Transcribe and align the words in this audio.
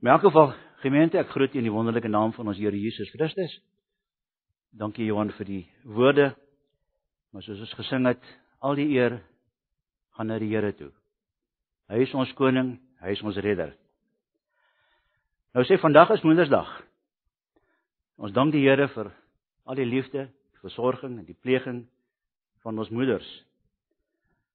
In 0.00 0.06
elk 0.06 0.20
geval, 0.20 0.52
gemeente, 0.78 1.18
ek 1.18 1.32
groet 1.34 1.54
u 1.54 1.58
in 1.58 1.66
die 1.66 1.74
wonderlike 1.74 2.08
naam 2.08 2.30
van 2.36 2.46
ons 2.46 2.58
Here 2.60 2.78
Jesus 2.78 3.10
Christus. 3.10 3.56
Dankie 4.70 5.08
Johan 5.08 5.32
vir 5.34 5.46
die 5.48 5.64
woorde. 5.82 6.28
Maar 7.34 7.42
soos 7.42 7.64
ons 7.64 7.74
gesing 7.80 8.06
het, 8.06 8.22
al 8.62 8.78
die 8.78 8.86
eer 8.94 9.16
gaan 10.14 10.30
na 10.30 10.36
die 10.38 10.52
Here 10.52 10.70
toe. 10.78 10.92
Hy 11.90 12.04
is 12.04 12.14
ons 12.14 12.30
koning, 12.38 12.76
hy 13.02 13.14
is 13.16 13.22
ons 13.26 13.40
redder. 13.42 13.72
Nou 15.56 15.64
sê 15.66 15.80
vandag 15.82 16.12
is 16.14 16.22
Moedersdag. 16.22 16.70
Ons 18.22 18.36
dank 18.36 18.54
die 18.54 18.62
Here 18.68 18.86
vir 18.92 19.10
al 19.66 19.80
die 19.80 19.88
liefde, 19.88 20.28
die 20.30 20.62
versorging 20.62 21.16
en 21.18 21.26
die 21.26 21.34
pleging 21.34 21.82
van 22.62 22.78
ons 22.78 22.92
moeders. 22.94 23.26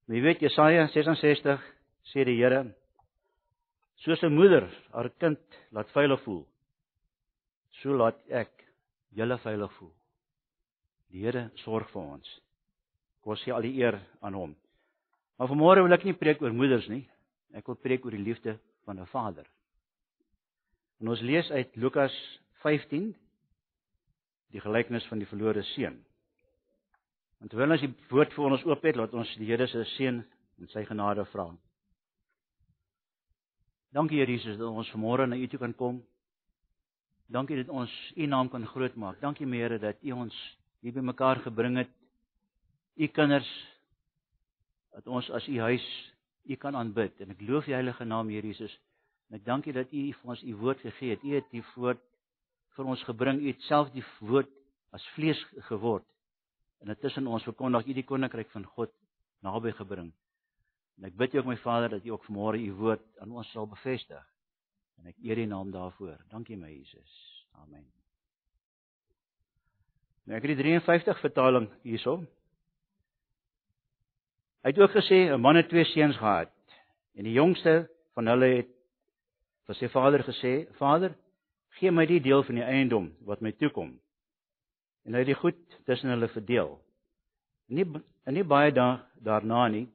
Maar 0.07 0.21
jy 0.21 0.23
weet 0.23 0.47
Jesaja 0.47 0.87
66 0.95 1.67
sê 2.13 2.23
die 2.31 2.39
Here 2.39 2.63
Soos 4.03 4.21
'n 4.23 4.35
moeder 4.35 4.67
haar 4.91 5.09
kind 5.09 5.39
laat 5.71 5.91
veilig 5.95 6.21
voel, 6.23 6.43
so 7.79 7.95
laat 7.95 8.19
ek 8.29 8.51
julle 9.15 9.37
veilig 9.37 9.71
voel. 9.77 9.93
Die 11.11 11.23
Here 11.23 11.51
sorg 11.63 11.89
vir 11.93 12.01
ons. 12.01 12.27
Kom 13.23 13.35
sê 13.39 13.53
al 13.53 13.61
die 13.61 13.77
eer 13.79 14.01
aan 14.21 14.33
hom. 14.33 14.55
Maar 15.37 15.47
vanmôre 15.47 15.83
wil 15.83 15.93
ek 15.93 16.03
nie 16.03 16.13
preek 16.13 16.41
oor 16.41 16.51
moeders 16.51 16.89
nie. 16.89 17.07
Ek 17.53 17.67
wil 17.67 17.75
preek 17.75 18.05
oor 18.05 18.11
die 18.11 18.25
liefde 18.25 18.59
van 18.85 18.99
'n 18.99 19.05
vader. 19.05 19.47
En 20.99 21.07
ons 21.07 21.21
lees 21.21 21.51
uit 21.51 21.75
Lukas 21.75 22.13
15 22.61 23.15
die 24.51 24.61
gelykenis 24.61 25.05
van 25.07 25.19
die 25.19 25.27
verlore 25.27 25.63
seun. 25.63 26.03
En 27.41 27.47
terwyl 27.47 27.71
ons 27.71 27.81
die 27.81 27.93
woord 28.09 28.33
vir 28.33 28.45
ons 28.45 28.65
oop 28.65 28.83
het, 28.83 28.95
laat 28.95 29.13
ons 29.13 29.35
die 29.37 29.45
Here 29.45 29.67
se 29.67 29.83
seën 29.97 30.23
en 30.59 30.67
sy 30.67 30.85
genade 30.85 31.25
vra. 31.25 31.49
Dankie 33.93 34.17
Here 34.17 34.31
Jesus 34.31 34.57
dat 34.57 34.67
ons 34.67 34.89
vanmôre 34.89 35.27
na 35.29 35.37
U 35.37 35.47
toe 35.47 35.59
kan 35.61 35.73
kom. 35.77 35.99
Dankie 37.29 37.59
dat 37.59 37.69
ons 37.69 37.91
U 38.17 38.25
naam 38.25 38.49
kan 38.49 38.65
grootmaak. 38.65 39.19
Dankie 39.21 39.45
Here 39.45 39.77
dat 39.79 40.01
U 40.01 40.11
ons 40.11 40.37
hier 40.81 40.93
bymekaar 40.93 41.43
gebring 41.45 41.77
het. 41.77 41.91
U 42.97 43.07
kinders 43.07 43.49
dat 44.93 45.07
ons 45.07 45.29
as 45.29 45.47
U 45.47 45.59
huis 45.59 45.85
U 46.49 46.55
kan 46.55 46.75
aanbid 46.75 47.21
en 47.21 47.31
ek 47.31 47.45
loof 47.45 47.69
die 47.69 47.77
heilige 47.77 48.05
naam 48.05 48.33
Here 48.33 48.47
Jesus. 48.47 48.73
En 49.29 49.37
ek 49.37 49.45
dankie 49.45 49.73
dat 49.73 49.93
U 49.93 50.01
vir 50.09 50.33
ons 50.33 50.41
U 50.41 50.55
woord 50.65 50.81
gegee 50.81 51.13
het. 51.13 51.21
U 51.23 51.37
het 51.37 51.53
die 51.53 51.63
woord 51.75 52.01
vir 52.73 52.89
ons 52.89 53.05
gebring. 53.05 53.45
U 53.45 53.47
het 53.47 53.61
self 53.69 53.93
die 53.93 54.05
woord 54.25 54.49
as 54.93 55.05
vlees 55.13 55.39
geword. 55.69 56.05
En 56.81 56.89
dit 56.89 56.99
tussen 56.99 57.29
ons 57.29 57.45
verkondig 57.45 57.85
U 57.85 57.93
die 57.93 58.09
koninkryk 58.09 58.49
van 58.57 58.65
God 58.73 58.89
naby 59.45 59.71
gebring. 59.77 60.09
En 60.97 61.09
ek 61.09 61.17
bid 61.17 61.33
U 61.33 61.41
ook 61.41 61.49
my 61.49 61.57
Vader 61.57 61.89
dat 61.95 62.05
U 62.05 62.13
ook 62.15 62.25
vanmôre 62.27 62.61
U 62.61 62.71
woord 62.79 63.03
aan 63.23 63.31
ons 63.31 63.49
sal 63.51 63.67
bevestig. 63.67 64.23
En 65.01 65.09
ek 65.09 65.17
eer 65.25 65.41
U 65.41 65.45
naam 65.49 65.71
daarvoor. 65.73 66.19
Dankie 66.29 66.57
my 66.57 66.69
Jesus. 66.71 67.13
Amen. 67.57 67.85
Nou 70.23 70.37
ek 70.37 70.45
het 70.47 70.53
die 70.55 70.63
53 70.63 71.19
vertaling 71.19 71.67
hierso. 71.83 72.21
Hy 74.63 74.71
het 74.71 74.79
ook 74.79 74.93
gesê 74.95 75.27
'n 75.27 75.41
man 75.41 75.55
het 75.55 75.69
twee 75.69 75.83
seuns 75.83 76.17
gehad. 76.17 76.53
En 77.15 77.23
die 77.23 77.33
jongste 77.33 77.89
van 78.13 78.27
hulle 78.27 78.45
het 78.45 78.69
vir 79.67 79.75
sy 79.75 79.87
vader 79.87 80.23
gesê: 80.23 80.67
"Vader, 80.77 81.15
gee 81.69 81.91
my 81.91 82.05
die 82.05 82.21
deel 82.21 82.43
van 82.43 82.55
die 82.55 82.63
eiendom 82.63 83.11
wat 83.25 83.41
my 83.41 83.51
toekom." 83.51 83.99
En 85.05 85.13
hy 85.13 85.19
het 85.19 85.27
die 85.27 85.41
goed 85.41 85.83
tussen 85.85 86.09
hulle 86.09 86.27
verdeel. 86.27 86.79
Nie 87.67 87.85
en 88.23 88.33
nie 88.33 88.43
baie 88.43 88.71
dae 88.71 88.99
daarna 89.19 89.67
nie 89.67 89.87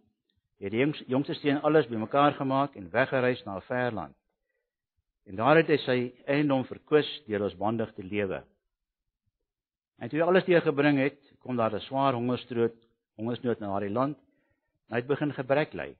het 0.59 0.73
die 0.75 0.87
jongste 1.07 1.35
seun 1.39 1.61
alles 1.63 1.87
bymekaar 1.87 2.35
gemaak 2.35 2.77
en 2.77 2.91
weggereis 2.91 3.45
na 3.45 3.57
'n 3.57 3.63
ver 3.63 3.93
land. 3.93 4.17
En 5.27 5.37
daar 5.37 5.57
het 5.57 5.69
hy 5.69 5.77
sy 5.77 6.13
eiendom 6.27 6.65
verkwis 6.65 7.09
deur 7.27 7.41
losbandig 7.41 7.93
te 7.95 8.03
lewe. 8.03 8.45
En 9.99 10.09
toe 10.09 10.19
hy 10.19 10.25
alles 10.25 10.45
deurgebring 10.45 10.99
het, 10.99 11.19
kom 11.39 11.57
daar 11.57 11.75
'n 11.75 11.81
swaar 11.81 12.15
hongersnood, 12.15 12.75
hongersnood 13.17 13.59
na 13.61 13.67
daardie 13.67 13.93
land. 13.93 14.19
En 14.89 14.95
hy 14.95 14.97
het 14.97 15.07
begin 15.07 15.33
gebrek 15.33 15.73
ly. 15.73 15.97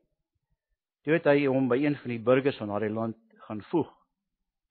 Toe 1.03 1.13
het 1.13 1.25
hy 1.25 1.47
hom 1.47 1.69
by 1.69 1.77
een 1.77 1.97
van 1.97 2.11
die 2.11 2.19
burgers 2.19 2.57
van 2.57 2.69
daardie 2.69 2.91
land 2.91 3.17
gaan 3.37 3.63
voeg. 3.63 3.91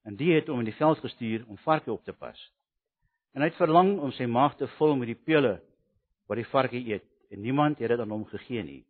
En 0.04 0.16
die 0.16 0.34
het 0.34 0.48
hom 0.48 0.58
in 0.58 0.64
die 0.64 0.80
veld 0.80 0.98
gestuur 0.98 1.44
om 1.46 1.58
varke 1.58 1.92
op 1.92 2.04
te 2.04 2.12
pas. 2.12 2.52
En 3.34 3.40
hy 3.40 3.48
het 3.48 3.56
verlang 3.56 3.98
om 3.98 4.12
sy 4.12 4.26
maag 4.26 4.56
te 4.56 4.66
vul 4.66 4.96
met 4.96 5.06
die 5.06 5.22
pele 5.24 5.60
wat 6.26 6.36
die 6.36 6.46
varke 6.46 6.76
eet, 6.76 7.04
en 7.30 7.40
niemand 7.40 7.78
het 7.78 7.88
dit 7.88 8.00
aan 8.00 8.10
hom 8.10 8.24
gegee 8.24 8.62
nie. 8.62 8.84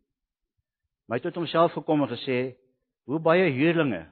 Maar 1.09 1.17
hy 1.17 1.23
het 1.23 1.33
tot 1.33 1.41
homself 1.41 1.73
gekom 1.73 2.03
en 2.05 2.11
gesê: 2.11 2.55
"Hoe 3.09 3.17
baie 3.19 3.49
huurlinge 3.49 4.05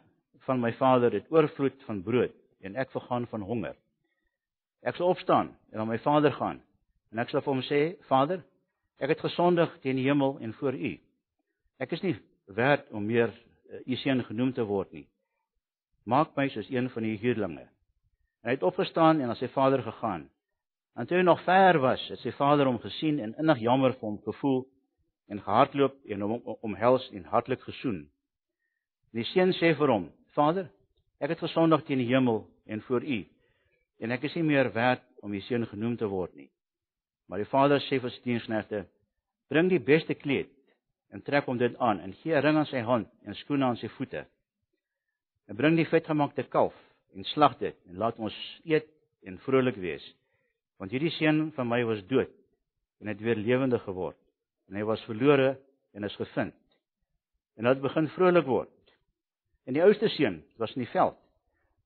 van 0.47 0.59
my 0.59 0.71
vader 0.73 1.13
het 1.13 1.27
oorvloed 1.29 1.83
van 1.85 2.01
brood 2.03 2.33
en 2.59 2.75
ek 2.75 2.89
vergaan 2.91 3.27
van 3.27 3.43
honger. 3.45 3.75
Ek 4.81 4.95
sal 4.95 5.11
opstaan 5.13 5.51
en 5.71 5.77
na 5.77 5.85
my 5.85 5.99
vader 6.01 6.33
gaan 6.33 6.61
en 7.11 7.19
ek 7.19 7.29
sal 7.29 7.43
vir 7.45 7.53
hom 7.53 7.61
sê: 7.67 7.81
Vader, 8.07 8.41
ek 8.97 9.13
het 9.13 9.21
gesondig 9.21 9.75
teen 9.83 9.99
die 9.99 10.07
hemel 10.07 10.39
en 10.41 10.55
voor 10.57 10.73
U. 10.73 10.93
Ek 11.77 11.91
is 11.91 12.01
nie 12.01 12.15
werd 12.45 12.89
om 12.89 13.05
meer 13.05 13.29
uh, 13.29 13.83
U 13.85 13.95
seun 13.95 14.23
genoem 14.23 14.53
te 14.53 14.65
word 14.65 14.91
nie. 14.91 15.05
Maak 16.03 16.33
my 16.35 16.47
soos 16.49 16.71
een 16.71 16.89
van 16.89 17.03
U 17.03 17.13
huurlinge." 17.17 17.67
En 18.41 18.49
hy 18.49 18.55
het 18.57 18.63
opgestaan 18.63 19.21
en 19.21 19.27
na 19.27 19.35
sy 19.35 19.51
vader 19.53 19.83
gegaan. 19.83 20.29
En 20.95 21.05
toe 21.05 21.17
hy 21.17 21.23
nog 21.23 21.43
ver 21.45 21.77
was, 21.79 22.01
het 22.09 22.19
sy 22.25 22.31
vader 22.31 22.65
hom 22.65 22.79
gesien 22.79 23.19
en 23.19 23.35
innig 23.37 23.61
jammer 23.61 23.93
vir 23.93 24.09
hom 24.09 24.17
gevoel 24.25 24.65
en 25.27 25.41
gehardloop 25.41 25.95
en 26.05 26.21
hom 26.21 26.41
omhels 26.61 27.09
en 27.11 27.25
hartlik 27.31 27.61
gesoen. 27.67 28.05
Die 29.11 29.25
seun 29.33 29.53
sê 29.59 29.73
vir 29.75 29.91
hom: 29.91 30.09
"Vader, 30.35 30.69
ek 31.19 31.29
het 31.29 31.39
gesondig 31.39 31.83
teen 31.85 31.99
die 31.99 32.11
hemel 32.13 32.45
en 32.65 32.81
voor 32.81 33.03
U 33.03 33.25
en 33.99 34.11
ek 34.11 34.23
is 34.23 34.35
nie 34.35 34.43
meer 34.43 34.73
werd 34.73 35.01
om 35.21 35.33
U 35.33 35.41
seun 35.41 35.65
genoem 35.65 35.97
te 35.97 36.07
word 36.07 36.35
nie." 36.35 36.49
Maar 37.27 37.43
die 37.43 37.51
vader 37.51 37.79
sê 37.79 37.99
vir 37.99 38.11
sy 38.11 38.21
diensknegte: 38.23 38.85
"Bring 39.49 39.69
die 39.69 39.79
beste 39.79 40.13
kleed 40.15 40.51
en 41.11 41.21
trek 41.21 41.45
hom 41.45 41.57
dit 41.57 41.75
aan 41.77 41.99
en 41.99 42.13
gee 42.13 42.35
'n 42.35 42.41
ring 42.41 42.57
aan 42.57 42.65
sy 42.65 42.81
hand 42.81 43.07
en 43.25 43.35
skoene 43.35 43.65
aan 43.65 43.77
sy 43.77 43.87
voete. 43.87 44.25
En 45.47 45.55
bring 45.55 45.75
die 45.75 45.85
vetgemaakte 45.85 46.43
kalf 46.43 46.75
en 47.13 47.23
slag 47.23 47.57
dit 47.57 47.75
en 47.87 47.97
laat 47.97 48.19
ons 48.19 48.61
eet 48.63 48.87
en 49.23 49.37
vrolik 49.37 49.75
wees, 49.75 50.15
want 50.77 50.91
hierdie 50.91 51.11
seun 51.11 51.51
van 51.51 51.67
my 51.67 51.83
was 51.83 52.07
dood 52.07 52.31
en 52.99 53.07
het 53.07 53.21
weer 53.21 53.35
lewendig 53.35 53.83
geword." 53.83 54.26
En 54.67 54.75
hy 54.75 54.83
was 54.87 55.03
verlore 55.07 55.55
en 55.93 56.03
is 56.03 56.15
gevind. 56.19 56.55
En 57.57 57.65
hy 57.65 57.73
het 57.73 57.81
begin 57.81 58.09
vrolik 58.13 58.45
word. 58.45 58.73
En 59.67 59.75
die 59.75 59.83
oudste 59.83 60.09
seun 60.13 60.41
was 60.61 60.75
in 60.75 60.85
die 60.85 60.91
veld. 60.91 61.17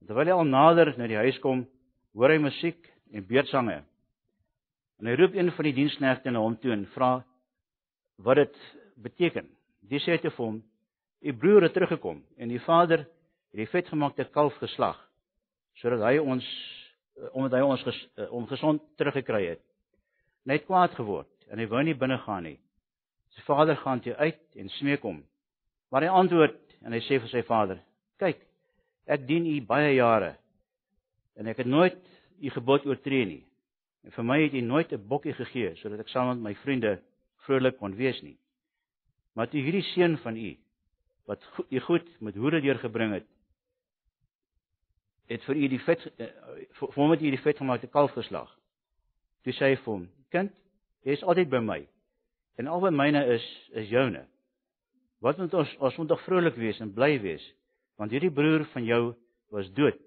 Terwyl 0.06 0.30
hy 0.30 0.36
al 0.36 0.50
nader 0.50 0.94
na 0.98 1.08
die 1.10 1.20
huis 1.22 1.38
kom, 1.42 1.64
hoor 2.18 2.34
hy 2.34 2.40
musiek 2.42 2.90
en 3.14 3.26
beurtsange. 3.28 3.82
En 5.02 5.10
hy 5.10 5.16
roep 5.18 5.38
een 5.38 5.52
van 5.56 5.68
die 5.70 5.78
diensknegte 5.78 6.34
na 6.34 6.42
hom 6.44 6.58
toe 6.62 6.74
en 6.76 6.88
vra 6.96 7.12
wat 8.22 8.42
dit 8.42 8.60
beteken. 9.02 9.48
Die 9.90 10.02
sê 10.02 10.18
te 10.22 10.30
hom: 10.38 10.62
"U 11.22 11.34
broer 11.34 11.64
het 11.64 11.74
teruggekom 11.74 12.22
en 12.38 12.50
die 12.50 12.62
vader 12.62 13.06
het 13.06 13.58
die 13.58 13.70
vetgemaakte 13.70 14.30
kalf 14.34 14.58
geslag 14.62 15.00
sodat 15.76 16.02
hy 16.04 16.18
ons 16.20 16.46
omdat 17.34 17.60
hy 17.60 17.62
ons 17.62 17.84
ges, 17.84 17.98
om 18.30 18.48
gesond 18.48 18.82
teruggekry 18.98 19.46
het." 19.48 19.62
Hy 20.46 20.58
het 20.58 20.66
kwaad 20.66 20.94
geword 20.98 21.30
en 21.50 21.60
hy 21.60 21.68
wou 21.68 21.84
nie 21.84 21.98
binne 21.98 22.18
gaan 22.18 22.44
nie. 22.44 22.60
Sy 23.36 23.42
vader 23.48 23.78
gaan 23.80 24.02
toe 24.04 24.16
uit 24.16 24.42
en 24.56 24.70
smeek 24.70 25.04
hom. 25.08 25.22
Maar 25.92 26.08
hy 26.08 26.10
antwoord 26.22 26.60
en 26.82 26.94
hy 26.94 27.00
sê 27.06 27.20
vir 27.20 27.30
sy 27.32 27.42
vader: 27.48 27.80
"Kyk, 28.20 28.40
ek 29.06 29.28
dien 29.28 29.46
u 29.46 29.62
baie 29.66 29.96
jare 29.96 30.36
en 31.36 31.48
ek 31.48 31.64
het 31.64 31.68
nooit 31.68 31.98
u 32.42 32.50
gebod 32.50 32.86
oortree 32.86 33.26
nie. 33.26 33.44
En 34.06 34.14
vir 34.16 34.26
my 34.26 34.38
het 34.42 34.54
u 34.54 34.62
nooit 34.62 34.92
'n 34.94 35.08
bokkie 35.08 35.34
gegee 35.34 35.76
sodat 35.76 36.00
ek 36.00 36.10
saam 36.10 36.28
met 36.28 36.44
my 36.44 36.54
vriende 36.64 37.02
vrolik 37.46 37.78
kon 37.78 37.96
wees 37.96 38.22
nie. 38.22 38.38
Maar 39.34 39.48
toe 39.50 39.62
hierdie 39.62 39.84
seun 39.94 40.18
van 40.18 40.36
u 40.38 40.58
wat 41.26 41.44
u 41.70 41.80
goed 41.80 42.22
met 42.22 42.36
hoede 42.36 42.62
deurgebring 42.62 43.14
het, 43.14 43.28
het 45.28 45.44
vir 45.44 45.56
u 45.56 45.68
die 45.68 45.80
vet 45.80 46.12
eh, 46.18 46.28
vir 46.72 46.94
hom 46.96 47.12
het 47.12 47.22
u 47.22 47.30
die 47.30 47.42
vet 47.42 47.58
gemaakte 47.58 47.88
kalf 47.88 48.12
geslag. 48.12 48.50
Toe 49.44 49.54
sê 49.54 49.72
hy 49.72 49.76
vir 49.76 49.94
hom: 49.94 50.10
"Kind, 50.30 50.52
jy 51.04 51.12
is 51.12 51.24
altyd 51.24 51.50
by 51.50 51.60
my." 51.60 51.88
En 52.60 52.68
al 52.68 52.82
wat 52.84 52.94
myne 52.94 53.24
is, 53.36 53.46
is 53.72 53.90
joune. 53.90 54.26
Wat 55.22 55.38
moet 55.38 55.54
ons 55.54 55.74
ons 55.80 55.98
moet 56.02 56.10
tog 56.10 56.22
vrolik 56.26 56.58
wees 56.58 56.80
en 56.82 56.94
bly 56.94 57.16
wees, 57.22 57.44
want 58.02 58.12
hierdie 58.12 58.34
broer 58.34 58.66
van 58.74 58.86
jou 58.86 59.02
was 59.54 59.70
dood 59.78 60.00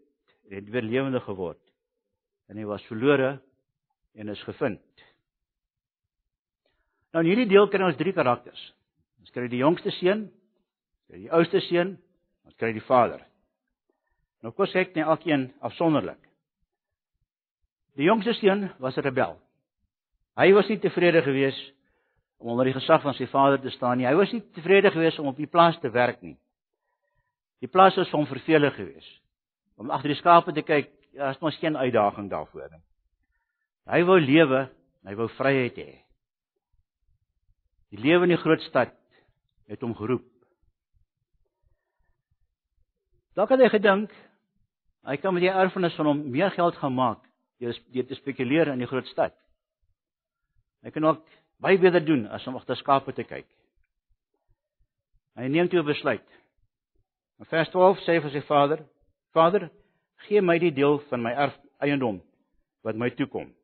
en 0.50 0.56
het 0.58 0.70
weer 0.70 0.82
lewendig 0.82 1.24
geword. 1.24 1.60
En 2.50 2.58
hy 2.58 2.66
was 2.68 2.84
verlore 2.90 3.36
en 4.14 4.32
is 4.32 4.42
gevind. 4.44 4.82
Nou 7.14 7.22
in 7.22 7.30
hierdie 7.30 7.50
deel 7.52 7.68
kry 7.70 7.86
ons 7.86 7.98
drie 7.98 8.12
karakters. 8.12 8.60
Ons 9.22 9.30
kry 9.34 9.46
die 9.48 9.62
jongste 9.62 9.92
seun, 10.00 10.26
die 11.14 11.30
oudste 11.32 11.62
seun, 11.68 11.94
ons 12.44 12.56
kry 12.58 12.72
die 12.74 12.84
vader. 12.84 13.22
Nou 14.42 14.52
kom 14.52 14.68
kyk 14.68 14.96
net 14.98 15.06
elkeen 15.06 15.48
afsonderlik. 15.64 16.18
Die 17.94 18.08
jongste 18.08 18.34
seun 18.34 18.66
was 18.82 18.98
'n 18.98 19.06
rebel. 19.06 19.38
Hy 20.36 20.52
was 20.52 20.68
nie 20.68 20.78
tevrede 20.82 21.22
geweest 21.22 21.72
om 22.44 22.50
onder 22.52 22.68
die 22.68 22.76
gesag 22.76 23.00
van 23.00 23.16
sy 23.16 23.24
vader 23.32 23.56
te 23.60 23.72
staan 23.72 23.96
nie. 23.96 24.04
Hy 24.04 24.16
was 24.18 24.32
nie 24.34 24.42
tevrede 24.52 24.90
gewees 24.92 25.16
om 25.18 25.30
op 25.30 25.38
die 25.40 25.48
plaas 25.48 25.78
te 25.80 25.88
werk 25.88 26.20
nie. 26.20 26.36
Die 27.64 27.70
plaas 27.72 27.96
was 27.96 28.10
hom 28.12 28.26
vervelig 28.28 28.76
geweest. 28.76 29.20
om 29.76 29.90
agter 29.90 30.12
die 30.12 30.18
skape 30.20 30.52
te 30.54 30.62
kyk, 30.62 30.92
daar's 31.18 31.40
mos 31.42 31.56
geen 31.58 31.74
uitdaging 31.76 32.28
daarvoor 32.30 32.68
nie. 32.70 32.82
Hy 33.90 34.00
wou 34.06 34.20
lewe, 34.22 34.60
hy 35.02 35.14
wou 35.18 35.26
vryheid 35.34 35.78
hê. 35.80 35.88
Die 37.90 37.98
lewe 37.98 38.28
in 38.28 38.34
die 38.36 38.38
groot 38.38 38.62
stad 38.68 38.94
het 39.66 39.82
hom 39.82 39.96
geroep. 39.98 40.22
Dalk 43.34 43.50
het 43.50 43.64
hy 43.64 43.70
gedink 43.72 44.14
hy 45.04 45.16
kan 45.20 45.34
met 45.34 45.42
die 45.44 45.50
erfenis 45.50 45.96
van 45.98 46.12
hom 46.12 46.22
meer 46.30 46.54
geld 46.54 46.78
gaan 46.78 46.94
maak 46.94 47.24
deur 47.58 47.74
deur 47.92 48.06
te 48.06 48.16
spekuleer 48.20 48.70
in 48.72 48.84
die 48.84 48.88
groot 48.88 49.10
stad. 49.10 49.34
Hy 50.86 50.92
kan 50.94 51.10
ook 51.10 51.26
baie 51.62 51.78
beter 51.78 52.04
doen 52.04 52.26
as 52.26 52.46
om 52.46 52.56
agter 52.56 52.76
skape 52.76 53.12
te 53.12 53.24
kyk. 53.24 53.46
Hy 55.34 55.48
neem 55.48 55.68
toe 55.68 55.80
'n 55.82 55.86
besluit. 55.86 56.26
In 57.38 57.46
vers 57.46 57.68
12 57.70 57.98
sê 58.04 58.14
hy 58.14 58.20
vir 58.20 58.30
sy 58.30 58.42
vader: 58.46 58.84
"Vader, 59.34 59.70
gee 60.26 60.40
my 60.40 60.58
die 60.58 60.70
deel 60.70 60.98
van 61.10 61.22
my 61.22 61.32
erf 61.32 61.56
eiendom 61.80 62.22
wat 62.82 62.96
my 62.96 63.10
toekom." 63.10 63.54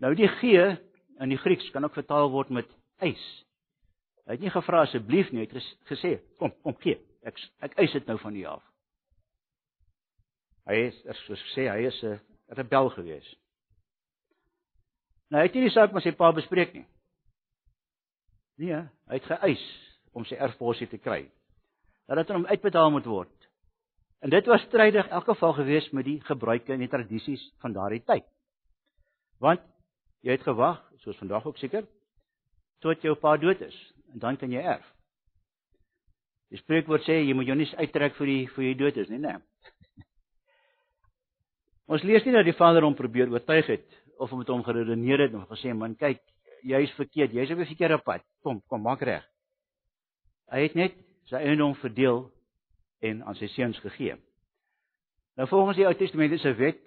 Nou 0.00 0.14
die 0.14 0.28
gee 0.28 0.76
in 1.20 1.28
die 1.28 1.38
Grieks 1.38 1.70
kan 1.70 1.84
ook 1.84 1.94
vertaal 1.94 2.30
word 2.30 2.50
met 2.50 2.68
eis. 2.98 3.44
Hy 4.26 4.32
het 4.32 4.40
nie 4.40 4.50
gevra 4.50 4.82
asseblief 4.82 5.32
nie, 5.32 5.40
hy 5.40 5.48
het 5.48 5.76
gesê: 5.90 6.20
"Kom, 6.38 6.52
kom 6.62 6.76
gee. 6.80 6.98
Ek 7.22 7.38
ek 7.60 7.78
eis 7.78 7.92
dit 7.92 8.06
nou 8.06 8.18
van 8.18 8.36
u 8.36 8.44
af." 8.44 8.62
Hy 10.66 10.74
is 10.74 11.24
soos 11.26 11.42
gesê, 11.48 11.66
hy 11.70 11.86
is 11.86 12.02
'n 12.04 12.20
rebel 12.48 12.90
gewees. 12.90 13.36
Nou 15.32 15.40
hy 15.40 15.48
het 15.48 15.54
nie 15.56 15.64
die 15.64 15.72
saak 15.72 15.94
met 15.96 16.04
sy 16.04 16.12
pa 16.12 16.28
bespreek 16.36 16.74
nie. 16.76 16.84
Nee, 18.60 18.82
hy 19.08 19.16
het 19.16 19.28
geëis 19.30 19.62
om 20.12 20.26
sy 20.28 20.36
erfposie 20.36 20.90
te 20.90 21.00
kry. 21.00 21.22
Dat 22.04 22.20
dit 22.20 22.32
aan 22.32 22.42
hom 22.42 22.50
uitbetaal 22.50 22.92
moet 22.92 23.08
word. 23.08 23.32
En 24.22 24.30
dit 24.30 24.46
was 24.46 24.60
strydig 24.68 25.08
in 25.08 25.16
elk 25.16 25.30
geval 25.32 25.54
gewees 25.56 25.88
met 25.96 26.04
die 26.04 26.18
gebruike 26.28 26.74
en 26.74 26.84
die 26.84 26.90
tradisies 26.92 27.42
van 27.64 27.72
daardie 27.72 28.02
tyd. 28.04 28.26
Want 29.40 29.64
jy 30.22 30.36
het 30.36 30.44
gewag, 30.44 30.82
soos 31.00 31.16
vandag 31.18 31.48
ook 31.48 31.56
seker, 31.58 31.88
tot 32.84 33.00
jou 33.02 33.16
pa 33.16 33.32
dood 33.40 33.64
is 33.64 33.78
en 34.12 34.20
dan 34.20 34.36
kan 34.36 34.52
jy 34.52 34.60
erf. 34.60 34.84
Die 36.52 36.60
spreekwoord 36.60 37.08
sê 37.08 37.22
jy 37.22 37.32
moet 37.32 37.48
jou 37.48 37.56
nie 37.56 37.70
uittrek 37.80 38.20
vir 38.20 38.28
die 38.28 38.42
vir 38.52 38.68
jy 38.68 38.74
dood 38.76 39.00
is 39.00 39.08
nie, 39.08 39.22
nee. 39.24 39.40
Ons 41.92 42.04
lees 42.04 42.28
nie 42.28 42.36
dat 42.36 42.44
die 42.44 42.58
vader 42.58 42.84
hom 42.84 42.94
probeer 42.98 43.32
oortuig 43.32 43.72
het 43.72 44.01
of 44.18 44.30
hom 44.30 44.38
met 44.38 44.48
hom 44.48 44.64
geredeneer 44.64 45.26
het 45.26 45.32
en 45.32 45.46
gesê 45.50 45.74
man 45.74 45.96
kyk 45.96 46.20
jy's 46.62 46.92
verkeerd. 46.98 47.32
Jy's 47.32 47.50
op 47.50 47.58
'n 47.58 47.66
verkeerde 47.66 47.98
pad. 47.98 48.22
Kom 48.42 48.62
kom 48.68 48.82
maak 48.82 49.02
reg. 49.02 49.24
Hy 50.50 50.62
het 50.62 50.74
net 50.74 50.94
sy 51.24 51.36
eiendom 51.36 51.74
verdeel 51.74 52.30
en 53.00 53.22
aan 53.22 53.34
sy 53.34 53.46
seuns 53.46 53.78
gegee. 53.78 54.16
Nou 55.36 55.48
volgens 55.48 55.76
die 55.76 55.86
Ou 55.86 55.94
Testamentiese 55.94 56.54
wet 56.54 56.80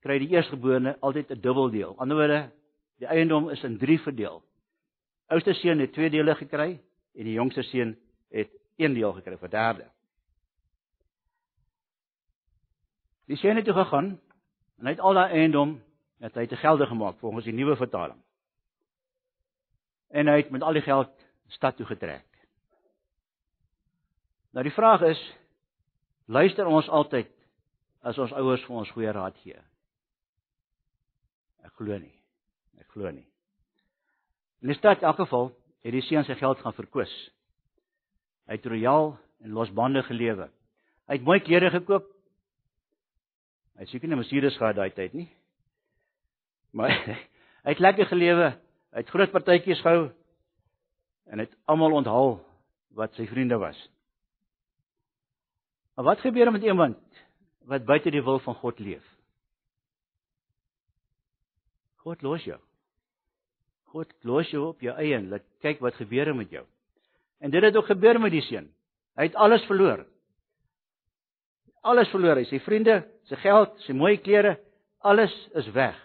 kry 0.00 0.18
die 0.18 0.30
eerstgeborene 0.30 0.96
altyd 1.00 1.30
'n 1.30 1.40
dubbeldeel. 1.40 1.94
Anderswoorde 1.98 2.50
die 2.98 3.06
eiendom 3.06 3.48
is 3.50 3.62
in 3.64 3.78
3 3.78 3.98
verdeel. 3.98 4.42
Oudste 5.28 5.54
seun 5.54 5.78
het 5.78 5.92
2 5.92 6.10
dele 6.10 6.34
gekry 6.34 6.80
en 7.14 7.24
die 7.24 7.32
jongste 7.32 7.62
seun 7.62 7.96
het 8.30 8.50
1 8.76 8.94
deel 8.94 9.12
gekry 9.12 9.36
vir 9.38 9.50
derde. 9.50 9.90
Die 13.26 13.36
seun 13.36 13.56
het 13.56 13.64
toe 13.64 13.74
gegaan 13.74 14.18
en 14.78 14.86
hy 14.86 14.90
het 14.90 15.00
al 15.00 15.14
daai 15.14 15.30
eiendom 15.30 15.80
het 16.20 16.36
hy 16.36 16.46
te 16.46 16.58
gelde 16.60 16.86
gemaak 16.86 17.18
volgens 17.18 17.44
die 17.48 17.54
nuwe 17.56 17.76
vertaling. 17.76 18.18
En 20.10 20.28
hy 20.28 20.40
het 20.42 20.50
met 20.50 20.62
al 20.62 20.76
die 20.76 20.84
geld 20.84 21.12
stad 21.54 21.76
toe 21.76 21.86
getrek. 21.86 22.26
Nou 24.50 24.64
die 24.66 24.74
vraag 24.74 25.02
is 25.06 25.20
luister 26.26 26.66
ons 26.66 26.88
altyd 26.88 27.30
as 28.02 28.18
ons 28.18 28.32
ouers 28.32 28.62
vir 28.66 28.76
ons 28.82 28.92
goeie 28.94 29.12
raad 29.14 29.36
gee? 29.44 29.58
Ek 31.64 31.74
glo 31.78 31.98
nie. 31.98 32.14
Ek 32.80 32.88
glo 32.92 33.10
nie. 33.12 33.26
In 34.60 34.72
die 34.72 34.76
stad 34.76 35.00
in 35.00 35.08
elk 35.08 35.22
geval 35.22 35.52
het 35.84 35.94
die 35.94 36.04
seun 36.04 36.26
sy 36.28 36.36
geld 36.36 36.60
gaan 36.60 36.76
verkwis. 36.76 37.12
Hy 38.48 38.58
het 38.58 38.66
royaal 38.66 39.14
en 39.44 39.54
losbande 39.56 40.02
gelewe. 40.04 40.50
Hy 41.08 41.16
het 41.16 41.26
mooi 41.26 41.38
klere 41.40 41.70
gekoop. 41.72 42.08
Hy 43.80 43.86
seker 43.88 44.10
nie 44.10 44.18
Mercedes 44.18 44.58
gehad 44.60 44.76
daai 44.76 44.90
tyd 44.92 45.14
nie. 45.16 45.28
Maar 46.70 46.92
hy 47.64 47.74
het 47.74 47.82
lekker 47.82 48.06
gelewe. 48.06 48.52
Hy 48.90 49.04
het 49.04 49.12
groot 49.12 49.30
partytjies 49.30 49.82
gehou 49.84 50.10
en 51.30 51.38
het 51.38 51.52
almal 51.70 51.94
onthaal 52.00 52.40
wat 52.98 53.14
sy 53.14 53.26
vriende 53.30 53.58
was. 53.62 53.78
Maar 55.94 56.04
wat 56.04 56.24
gebeur 56.24 56.50
met 56.52 56.66
iemand 56.66 56.98
wat 57.70 57.84
buite 57.86 58.10
die 58.10 58.22
wil 58.22 58.40
van 58.42 58.56
God 58.58 58.78
leef? 58.82 59.04
God 62.02 62.22
los 62.22 62.42
jou. 62.44 62.58
God 63.92 64.12
los 64.26 64.50
jou 64.50 64.64
op 64.70 64.82
jou 64.82 64.94
eie 64.96 65.14
en 65.18 65.28
laat 65.30 65.46
kyk 65.62 65.82
wat 65.84 65.98
gebeur 66.00 66.32
met 66.34 66.50
jou. 66.50 66.64
En 67.38 67.50
dit 67.50 67.62
het 67.62 67.76
ook 67.76 67.92
gebeur 67.92 68.18
met 68.20 68.32
die 68.32 68.42
seun. 68.48 68.70
Hy 69.18 69.28
het 69.28 69.38
alles 69.38 69.64
verloor. 69.68 70.04
Alles 71.80 72.10
verloor 72.12 72.36
hy, 72.40 72.44
sy 72.48 72.58
vriende, 72.64 73.00
sy 73.28 73.38
geld, 73.40 73.76
sy 73.86 73.94
mooi 73.96 74.16
klere, 74.20 74.58
alles 75.00 75.32
is 75.56 75.68
weg. 75.76 75.96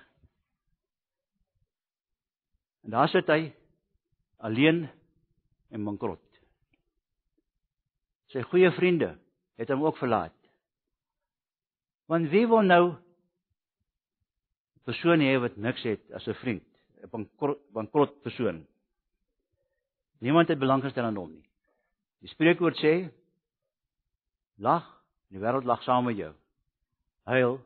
En 2.86 2.94
daar 2.94 3.10
sit 3.10 3.28
hy 3.34 3.50
alleen 4.46 4.84
en 5.74 5.86
bankrot. 5.88 6.22
Sy 8.30 8.44
goeie 8.46 8.70
vriende 8.78 9.16
het 9.58 9.72
hom 9.74 9.86
ook 9.88 9.98
verlaat. 9.98 10.36
Want 12.12 12.30
wie 12.30 12.46
wil 12.48 12.62
nou 12.62 12.94
'n 12.94 12.98
persoon 14.86 15.20
hê 15.20 15.40
wat 15.42 15.58
niks 15.58 15.84
het 15.84 16.12
as 16.12 16.28
'n 16.28 16.34
vriend, 16.34 16.68
'n 17.02 17.10
bankrot 17.10 17.60
bankrot 17.74 18.22
persoon? 18.22 18.68
Niemand 20.20 20.48
het 20.48 20.60
belanggestel 20.60 21.04
aan 21.04 21.16
hom 21.16 21.32
nie. 21.32 21.50
Die 22.20 22.30
spreekwoord 22.30 22.78
sê: 22.78 23.12
Lag, 24.58 24.86
die 25.30 25.40
wêreld 25.40 25.66
lag 25.66 25.84
saam 25.84 26.06
met 26.06 26.18
jou. 26.18 26.34
Huil, 27.24 27.60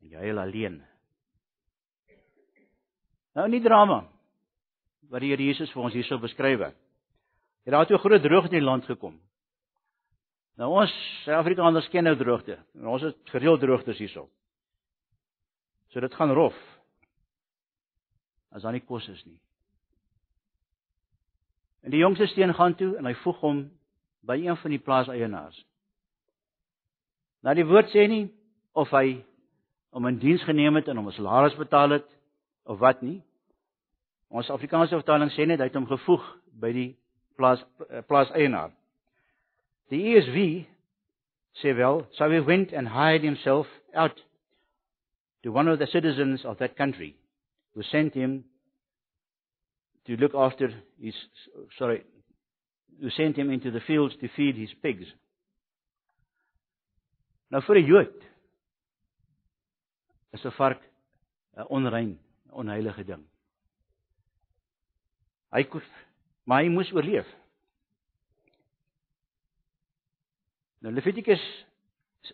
en 0.00 0.08
jy 0.08 0.16
huil 0.16 0.38
alleen. 0.38 0.84
Nou 3.34 3.48
nie 3.48 3.62
drama 3.62 4.17
wat 5.08 5.20
die 5.20 5.30
Here 5.32 5.42
Jesus 5.42 5.72
vir 5.72 5.82
ons 5.82 5.94
hierso 5.96 6.18
beskryf 6.18 6.60
het. 6.60 6.76
Het 7.64 7.72
daar 7.72 7.86
toe 7.86 7.96
'n 7.96 8.00
groot 8.00 8.22
droogte 8.22 8.54
in 8.54 8.60
die 8.60 8.70
land 8.70 8.84
gekom. 8.84 9.20
Nou 10.56 10.70
ons 10.80 10.92
Suid-Afrikaners 11.24 11.88
ken 11.88 12.04
nou 12.04 12.16
droogte. 12.16 12.58
Ons 12.74 13.02
het 13.02 13.16
gereeld 13.24 13.60
droogtes 13.60 13.98
hierso. 13.98 14.28
So 15.88 16.00
dit 16.00 16.14
gaan 16.14 16.30
rof. 16.30 16.56
As 18.50 18.62
daar 18.62 18.72
nie 18.72 18.80
kos 18.80 19.08
is 19.08 19.24
nie. 19.24 19.38
En 21.82 21.90
die 21.90 22.00
jongste 22.00 22.26
steen 22.26 22.54
gaan 22.54 22.74
toe 22.74 22.96
en 22.96 23.06
hy 23.06 23.14
voeg 23.14 23.40
hom 23.40 23.70
by 24.20 24.36
een 24.42 24.56
van 24.56 24.70
die 24.70 24.82
plaaseienaars. 24.82 25.64
Nou 27.46 27.54
die 27.54 27.66
woord 27.66 27.92
sê 27.94 28.08
nie 28.10 28.26
of 28.72 28.90
hy 28.90 29.24
om 29.90 30.06
in 30.06 30.18
diens 30.18 30.42
geneem 30.44 30.74
het 30.74 30.88
en 30.88 30.96
hom 30.96 31.08
'n 31.08 31.12
salaris 31.12 31.56
betaal 31.56 31.90
het 31.90 32.08
of 32.64 32.78
wat 32.78 33.02
nie. 33.02 33.22
Ons 34.28 34.50
Afrikaanse 34.52 34.96
vertaling 34.96 35.30
sê 35.32 35.46
net 35.46 35.60
hy 35.60 35.70
het 35.70 35.76
hom 35.78 35.86
gevoeg 35.88 36.24
by 36.60 36.72
die 36.76 36.88
plaas 37.40 37.62
eh, 37.88 38.02
plaas 38.04 38.30
eienaar. 38.36 38.74
Die 39.88 40.02
ESV 40.12 40.66
sê 41.62 41.72
wel, 41.76 42.04
so 42.16 42.28
he 42.28 42.40
went 42.44 42.74
and 42.76 42.92
hired 42.92 43.24
himself 43.24 43.66
out 43.94 44.20
to 45.42 45.52
one 45.52 45.68
of 45.68 45.78
the 45.78 45.86
citizens 45.86 46.44
of 46.44 46.58
that 46.58 46.76
country 46.76 47.14
who 47.74 47.82
sent 47.82 48.14
him 48.14 48.44
to 50.06 50.16
look 50.16 50.34
after 50.34 50.68
his 51.00 51.14
sorry 51.78 52.02
who 53.00 53.10
sent 53.10 53.36
him 53.36 53.50
into 53.50 53.70
the 53.70 53.80
fields 53.86 54.14
to 54.20 54.28
feed 54.36 54.56
his 54.56 54.74
pigs. 54.82 55.06
Nou 57.50 57.62
vir 57.64 57.78
'n 57.78 57.86
Jood 57.86 58.24
is 60.32 60.44
'n 60.44 60.50
vark 60.58 60.82
'n 61.56 61.66
onrein, 61.70 62.18
onheilige 62.52 63.04
ding. 63.06 63.24
Hy 65.54 65.64
kon 65.70 65.84
maar 66.48 66.64
hy 66.64 66.70
moes 66.72 66.90
oorleef. 66.96 67.28
Nou 70.80 70.92
Levitikus 70.94 71.42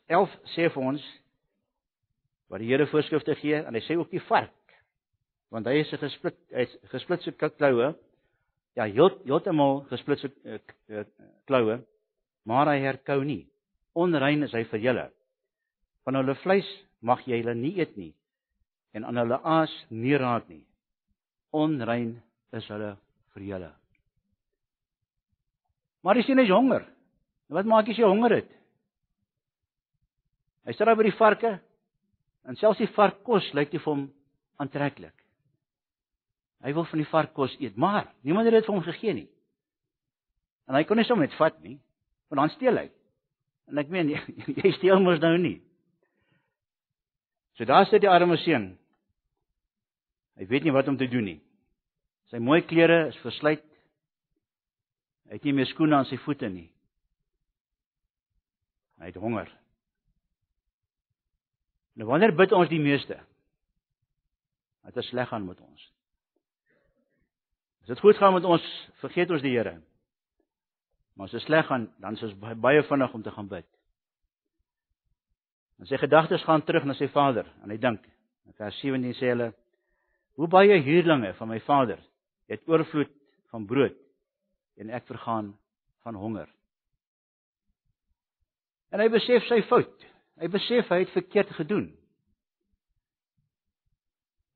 11 0.07 0.35
sê 0.55 0.69
vir 0.71 0.83
ons 0.83 1.07
wat 2.53 2.63
die 2.63 2.69
Here 2.71 2.87
voorskrifte 2.91 3.35
gee 3.41 3.59
en 3.59 3.75
hy 3.75 3.83
sê 3.87 3.97
ook 3.99 4.13
die 4.13 4.23
vark 4.29 4.53
want 5.55 5.67
hy 5.71 5.81
is 5.81 5.93
'n 5.93 6.03
gesplit 6.03 6.39
hy's 6.51 6.77
gesplitse 6.91 7.33
kloue. 7.39 7.95
Ja 8.77 8.85
heel 8.85 9.11
heeltemal 9.25 9.85
gesplitse 9.91 10.31
uh, 10.45 10.59
uh, 10.91 11.05
kloue 11.47 11.79
maar 12.45 12.69
hy 12.69 12.81
herkou 12.81 13.25
nie. 13.25 13.47
Onrein 13.95 14.43
is 14.43 14.53
hy 14.53 14.65
vir 14.65 14.81
julle. 14.81 15.11
Van 16.05 16.15
hulle 16.15 16.35
vleis 16.43 16.69
mag 17.01 17.23
jy 17.27 17.39
hulle 17.41 17.55
nie 17.55 17.79
eet 17.79 17.97
nie 17.97 18.15
en 18.95 19.05
aan 19.05 19.17
hulle 19.17 19.41
aas 19.43 19.73
nie 19.91 20.17
raak 20.17 20.49
nie. 20.49 20.65
Onrein 21.53 22.23
is 22.53 22.67
hulle 22.69 22.97
vir 23.35 23.47
julle. 23.49 23.71
Maar 26.05 26.21
die 26.21 26.27
seun 26.27 26.43
is 26.43 26.53
honger. 26.53 26.85
Wat 27.53 27.69
maak 27.69 27.89
as 27.89 27.99
jy 27.99 28.07
honger 28.07 28.39
het? 28.41 28.51
Hy 30.65 30.73
sit 30.73 30.87
daar 30.87 30.97
by 30.97 31.07
die 31.07 31.19
varke 31.19 31.59
en 32.45 32.59
selfs 32.61 32.81
die 32.81 32.91
varkkos 32.97 33.51
lyk 33.57 33.73
nie 33.73 33.81
vir 33.81 33.93
hom 33.93 34.05
aantreklik. 34.61 35.15
Hy 36.65 36.73
wil 36.73 36.87
van 36.89 37.01
die 37.01 37.11
varkkos 37.11 37.57
eet, 37.61 37.77
maar 37.77 38.09
niemand 38.25 38.49
het 38.49 38.57
dit 38.57 38.67
vir 38.67 38.75
hom 38.75 38.85
gegee 38.85 39.17
nie. 39.17 39.29
En 40.69 40.79
hy 40.79 40.85
kon 40.89 40.97
nie 40.97 41.05
sommer 41.05 41.29
net 41.29 41.37
vat 41.37 41.59
nie, 41.61 41.77
want 42.33 42.41
dan 42.41 42.53
steel 42.55 42.81
hy. 42.81 42.87
En 43.69 43.81
ek 43.81 43.93
meen 43.93 44.15
jy 44.63 44.73
steel 44.79 45.03
mos 45.05 45.21
nou 45.21 45.35
nie. 45.41 45.59
So 47.59 47.69
daar 47.69 47.85
sit 47.89 48.03
die 48.03 48.11
arme 48.11 48.39
seun. 48.41 48.73
Hy 50.41 50.49
weet 50.51 50.65
nie 50.67 50.75
wat 50.75 50.89
om 50.91 50.97
te 50.99 51.09
doen 51.09 51.29
nie. 51.29 51.41
Sy 52.35 52.41
mooi 52.43 52.65
klere 52.67 53.13
is 53.13 53.19
verslyt. 53.23 53.63
Hy 55.31 55.37
het 55.37 55.45
nie 55.47 55.53
meer 55.55 55.69
skoene 55.71 55.95
aan 56.01 56.07
sy 56.09 56.17
voete 56.25 56.49
nie. 56.51 56.67
Hy 58.99 59.11
het 59.13 59.19
honger. 59.23 59.47
Nou 61.95 62.09
wanneer 62.09 62.33
bid 62.35 62.51
ons 62.59 62.67
die 62.73 62.81
meeste? 62.83 63.21
Dat 64.83 64.99
dit 64.99 65.07
sleg 65.07 65.31
gaan 65.31 65.47
met 65.47 65.61
ons. 65.63 65.85
As 67.85 67.93
dit 67.93 68.03
goed 68.03 68.19
gaan 68.19 68.35
met 68.35 68.49
ons, 68.51 68.65
vergeet 68.99 69.31
ons 69.31 69.45
die 69.45 69.53
Here. 69.55 69.77
Maar 71.15 71.31
as 71.31 71.37
dit 71.37 71.45
sleg 71.45 71.69
gaan, 71.69 71.85
dan 72.03 72.19
is 72.19 72.25
ons 72.27 72.59
baie 72.59 72.83
vinnig 72.89 73.15
om 73.15 73.23
te 73.23 73.35
gaan 73.37 73.51
bid. 73.53 73.69
En 75.79 75.87
sy 75.87 76.01
gedagtes 76.03 76.43
gaan 76.49 76.67
terug 76.67 76.83
na 76.83 76.99
sy 76.99 77.07
vader 77.15 77.47
en 77.63 77.71
hy 77.71 77.79
dink, 77.79 78.03
in 78.51 78.59
vers 78.59 78.83
17 78.83 79.15
sê 79.21 79.31
hulle: 79.31 79.53
"Hoe 80.35 80.51
baie 80.51 80.81
huurlinge 80.83 81.31
van 81.39 81.53
my 81.53 81.61
vader 81.69 82.03
het 82.51 82.69
oorvloed 82.69 83.13
van 83.53 83.67
brood 83.67 83.97
en 84.77 84.91
ek 84.91 85.07
vergaan 85.07 85.55
van 86.03 86.15
honger." 86.15 86.49
En 88.95 89.01
hy 89.01 89.09
besef 89.11 89.47
sy 89.49 89.63
fout. 89.67 90.07
Hy 90.39 90.49
besef 90.51 90.89
hy 90.89 91.01
het 91.03 91.15
verkeerd 91.15 91.51
gedoen. 91.59 91.89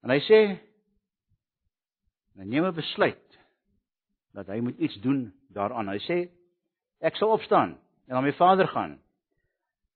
En 0.03 0.11
hy 0.15 0.21
sê 0.27 0.41
hy 2.39 2.45
neem 2.45 2.65
'n 2.65 2.75
besluit 2.75 3.39
dat 4.33 4.47
hy 4.47 4.61
moet 4.61 4.79
iets 4.79 5.01
doen 5.03 5.33
daaraan. 5.51 5.89
Hy 5.89 5.99
sê 5.99 6.19
ek 7.01 7.17
sal 7.17 7.35
opstaan 7.35 7.79
en 8.07 8.15
na 8.15 8.21
my 8.21 8.33
vader 8.33 8.69
gaan. 8.69 8.99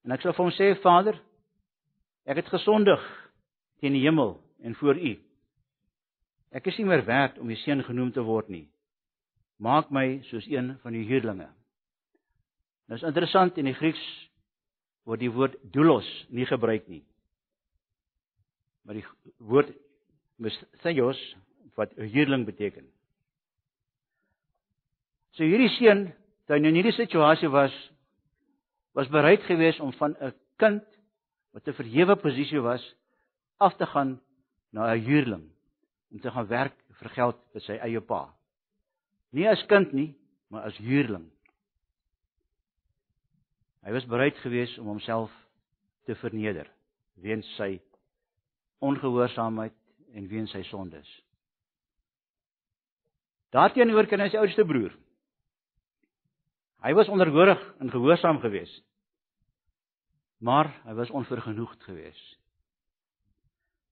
En 0.04 0.10
ek 0.10 0.22
sal 0.24 0.34
vir 0.34 0.44
hom 0.44 0.54
sê 0.56 0.72
Vader, 0.82 1.18
ek 2.26 2.42
het 2.42 2.48
gesondig 2.50 3.02
teen 3.82 3.94
die 3.94 4.02
hemel 4.02 4.34
en 4.66 4.74
voor 4.74 4.98
U. 4.98 5.12
Ek 6.52 6.68
is 6.68 6.76
nie 6.76 6.84
meer 6.84 7.04
werd 7.08 7.38
om 7.40 7.48
U 7.48 7.56
seun 7.56 7.80
genoem 7.86 8.12
te 8.12 8.22
word 8.24 8.50
nie. 8.52 8.66
Maak 9.62 9.92
my 9.94 10.20
soos 10.28 10.44
een 10.50 10.74
van 10.82 10.94
U 10.94 11.04
huurlinge. 11.08 11.48
Dit 12.90 12.98
is 12.98 13.06
interessant 13.08 13.56
in 13.56 13.70
die 13.70 13.78
Grieks 13.78 14.02
word 15.08 15.22
die 15.22 15.32
woord 15.32 15.56
doulos 15.74 16.08
nie 16.28 16.44
gebruik 16.46 16.84
nie. 16.92 17.00
Maar 18.84 19.00
die 19.00 19.06
woord 19.38 19.72
misthios 20.36 21.20
wat 21.78 21.96
'n 21.96 22.10
huurling 22.12 22.44
beteken. 22.44 22.84
So 25.32 25.44
hierdie 25.44 25.72
seun, 25.78 26.12
toe 26.46 26.56
hy 26.56 26.66
in 26.66 26.74
hierdie 26.74 26.92
situasie 26.92 27.48
was, 27.48 27.72
was 28.92 29.08
bereid 29.08 29.40
geweest 29.48 29.80
om 29.80 29.92
van 29.92 30.16
'n 30.20 30.34
kind 30.58 30.84
wat 31.52 31.66
'n 31.66 31.72
verhewe 31.72 32.16
posisie 32.16 32.60
was 32.60 32.84
af 33.58 33.76
te 33.76 33.86
gaan 33.86 34.20
na 34.70 34.92
'n 34.92 35.00
huurling 35.00 35.51
om 36.12 36.20
te 36.20 36.30
gaan 36.30 36.48
werk 36.48 36.76
vir 37.00 37.10
geld 37.16 37.38
vir 37.54 37.64
sy 37.66 37.78
eie 37.82 38.00
pa. 38.04 38.26
Nie 39.32 39.48
as 39.48 39.62
kind 39.70 39.94
nie, 39.96 40.12
maar 40.52 40.68
as 40.68 40.76
huurling. 40.84 41.24
Hy 43.82 43.94
was 43.96 44.06
bereid 44.06 44.36
geweest 44.44 44.78
om 44.78 44.92
homself 44.92 45.32
te 46.06 46.14
verneder 46.20 46.68
weens 47.22 47.48
sy 47.56 47.76
ongehoorsaamheid 48.82 49.74
en 50.16 50.28
weens 50.30 50.52
sy 50.54 50.62
sondes. 50.68 51.08
Daarteenoor 53.52 54.08
kan 54.08 54.22
hy 54.22 54.30
sy 54.32 54.40
oudste 54.40 54.64
broer. 54.66 54.94
Hy 56.82 56.92
was 56.98 57.10
onderhoorig 57.12 57.60
en 57.82 57.92
gehoorsaam 57.92 58.40
geweest. 58.42 58.82
Maar 60.42 60.72
hy 60.88 60.94
was 60.98 61.12
onvergenoegd 61.14 61.84
geweest. 61.86 62.38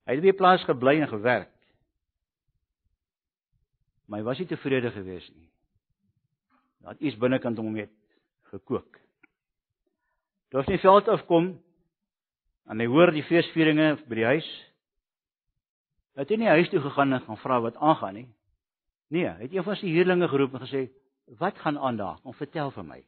Hy 0.08 0.16
het 0.16 0.24
by 0.24 0.32
plaas 0.34 0.64
gebly 0.66 0.96
en 0.98 1.10
gewerk. 1.12 1.52
Maar 4.10 4.18
hy 4.18 4.26
was 4.26 4.40
nie 4.42 4.48
tevrede 4.50 4.90
geweest 4.90 5.30
nie. 5.36 5.46
Het 6.88 7.02
iets 7.06 7.18
binnekant 7.20 7.60
hom 7.60 7.70
met 7.76 7.92
gekook. 8.50 8.98
Toe 10.50 10.64
hy 10.66 10.78
veld 10.82 11.08
afkom 11.12 11.52
en 12.66 12.82
hy 12.82 12.88
hoor 12.90 13.12
die 13.14 13.22
feesvieringe 13.22 13.92
by 14.10 14.18
die 14.18 14.26
huis. 14.32 14.48
Het 16.18 16.32
hy 16.34 16.40
nie 16.42 16.50
huis 16.50 16.72
toe 16.72 16.82
gegaan 16.82 17.14
en 17.14 17.22
gaan 17.22 17.38
vra 17.38 17.60
wat 17.62 17.78
aangaan 17.78 18.18
nie. 18.18 18.26
Nee, 19.14 19.28
hy 19.28 19.46
het 19.46 19.54
een 19.54 19.66
van 19.66 19.78
sy 19.78 19.92
huurlinge 19.94 20.28
geroep 20.30 20.56
en 20.58 20.66
gesê, 20.66 20.82
"Wat 21.38 21.58
gaan 21.58 21.78
aan 21.78 21.96
daar? 21.96 22.18
Kom 22.22 22.34
vertel 22.34 22.70
vir 22.70 22.84
my." 22.84 23.04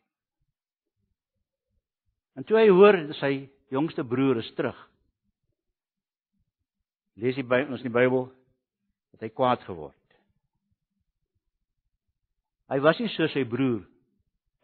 En 2.37 2.45
toe 2.45 2.57
hy 2.57 2.69
hoor 2.69 3.15
sy 3.15 3.51
jongste 3.69 4.05
broer 4.05 4.37
is 4.37 4.55
terug. 4.55 4.89
Lees 7.17 7.37
hy 7.37 7.43
by 7.43 7.61
ons 7.69 7.83
in 7.83 7.93
die 7.93 7.99
Bybel 7.99 8.33
dat 9.13 9.21
hy 9.21 9.29
kwaad 9.29 9.61
geword. 9.63 10.02
Hy 12.73 12.79
was 12.81 12.97
nie 13.03 13.11
so 13.13 13.29
sy 13.29 13.43
broer. 13.45 13.83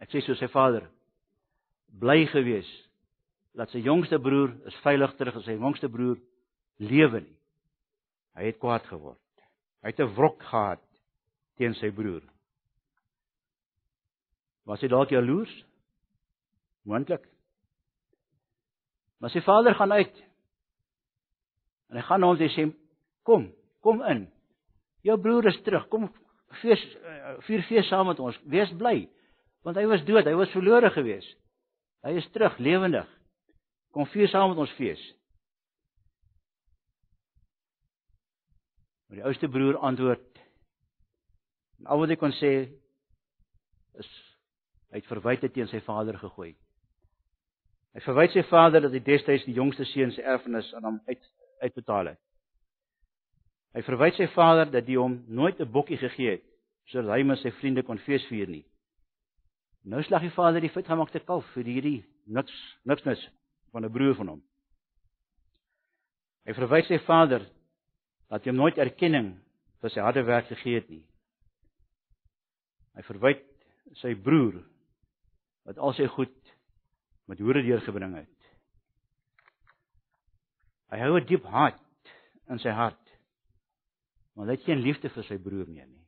Ek 0.01 0.09
sê 0.13 0.23
so 0.25 0.37
sy 0.39 0.49
vader 0.49 0.87
bly 2.01 2.27
gewees 2.29 2.69
dat 3.57 3.73
sy 3.73 3.81
jongste 3.85 4.21
broer 4.23 4.53
is 4.69 4.77
veilig 4.85 5.15
terug 5.19 5.39
en 5.41 5.45
sy 5.45 5.57
jongste 5.57 5.89
broer 5.93 6.17
lewe 6.81 7.21
nie. 7.25 7.37
Hy 8.39 8.47
het 8.49 8.61
kwaad 8.63 8.87
geword. 8.89 9.19
Hy 9.83 9.93
het 9.93 10.01
'n 10.01 10.15
wrok 10.15 10.41
gehad 10.43 10.85
teen 11.59 11.75
sy 11.75 11.91
broer. 11.91 12.23
Was 14.65 14.81
hy 14.81 14.89
dalk 14.89 15.11
jaloers? 15.11 15.53
Moontlik. 16.85 17.25
Maar 19.21 19.31
sy 19.31 19.41
vader 19.41 19.75
gaan 19.75 19.93
uit. 19.93 20.17
En 21.91 21.97
hy 21.97 22.03
gaan 22.03 22.21
na 22.21 22.27
hom 22.27 22.37
en 22.37 22.49
sê: 22.49 22.73
"Kom, 23.25 23.53
kom 23.81 24.03
in. 24.03 24.31
Jou 25.03 25.19
broer 25.21 25.47
is 25.47 25.63
terug. 25.63 25.89
Kom 25.89 26.13
fees 26.63 26.83
eh, 26.97 27.37
vier 27.47 27.63
fees 27.69 27.89
saam 27.89 28.09
met 28.11 28.21
ons. 28.21 28.39
Wees 28.49 28.71
bly, 28.81 29.09
want 29.67 29.77
hy 29.77 29.87
was 29.91 30.05
dood. 30.09 30.27
Hy 30.27 30.37
was 30.39 30.55
verlore 30.55 30.91
geweest." 30.95 31.37
Hy 32.07 32.15
is 32.21 32.29
terug, 32.31 32.59
lewendig. 32.63 33.09
Kom 33.93 34.07
vier 34.13 34.29
saam 34.31 34.53
met 34.53 34.61
ons 34.63 34.75
fees. 34.79 35.01
Maar 39.09 39.19
die 39.19 39.25
oudste 39.27 39.49
broer 39.49 39.81
antwoord 39.89 40.39
en 41.79 41.87
al 41.87 42.01
wat 42.03 42.13
hy 42.13 42.17
kon 42.21 42.35
sê 42.37 42.53
is 43.99 44.09
hy 44.93 45.01
het 45.01 45.09
verwyte 45.09 45.51
teen 45.53 45.69
sy 45.71 45.81
vader 45.85 46.17
gegooi. 46.21 46.53
Hy 47.97 48.03
verwyd 48.05 48.35
sy 48.35 48.45
vader 48.49 48.85
dat 48.85 48.95
hy 48.95 49.01
destyds 49.05 49.47
die 49.49 49.57
jongste 49.57 49.87
seun 49.89 50.13
se 50.15 50.23
erfenis 50.23 50.69
aan 50.77 50.87
hom 50.87 50.99
uit 51.09 51.31
uitbetaal 51.65 52.13
het. 52.13 52.21
Hy 53.77 53.83
verwyd 53.85 54.17
sy 54.17 54.27
vader 54.33 54.71
dat 54.73 54.87
hy 54.89 54.97
hom 54.97 55.25
nooit 55.29 55.61
'n 55.61 55.73
bokkie 55.73 55.99
gegee 55.99 56.31
het 56.39 56.45
sodat 56.89 57.19
hy 57.19 57.23
met 57.23 57.39
sy 57.39 57.51
vriende 57.51 57.83
kon 57.83 57.99
feesvier 57.99 58.49
nie. 58.49 58.65
Nou 59.85 60.03
slag 60.03 60.23
die 60.23 60.33
vader 60.33 60.61
die 60.61 60.73
vetgemaakte 60.73 61.21
kalf 61.21 61.45
vir 61.55 61.65
hierdie 61.65 62.05
niks 62.27 62.53
niks 62.85 63.05
nis 63.05 63.29
van 63.73 63.85
'n 63.85 63.93
broer 63.93 64.15
van 64.15 64.29
hom. 64.29 64.43
Hy 66.47 66.53
verwys 66.53 66.89
sy 66.89 66.99
vader 66.99 67.45
dat 68.31 68.45
hy 68.45 68.51
hom 68.51 68.57
nooit 68.57 68.79
erkenning 68.79 69.37
vir 69.81 69.91
sy 69.91 70.01
harde 70.01 70.23
werk 70.25 70.47
gegee 70.47 70.75
het 70.75 70.89
nie. 70.89 71.05
Hy 72.97 73.03
verwyd 73.03 73.45
sy 74.01 74.15
broer 74.15 74.65
wat 75.65 75.79
al 75.79 75.93
sy 75.93 76.07
goed 76.07 76.55
met 77.29 77.39
hoere 77.39 77.63
deurgebring 77.63 78.17
het. 78.17 78.39
Hy 80.91 80.99
hou 80.99 81.19
'n 81.21 81.27
diep 81.27 81.45
hart 81.45 81.81
in 82.49 82.59
sy 82.59 82.71
hart. 82.71 83.08
Maar 84.39 84.47
hy 84.47 84.55
het 84.55 84.69
geen 84.69 84.79
liefde 84.79 85.11
vir 85.11 85.25
sy 85.27 85.35
broer 85.43 85.67
meer 85.67 85.89
nie. 85.89 86.05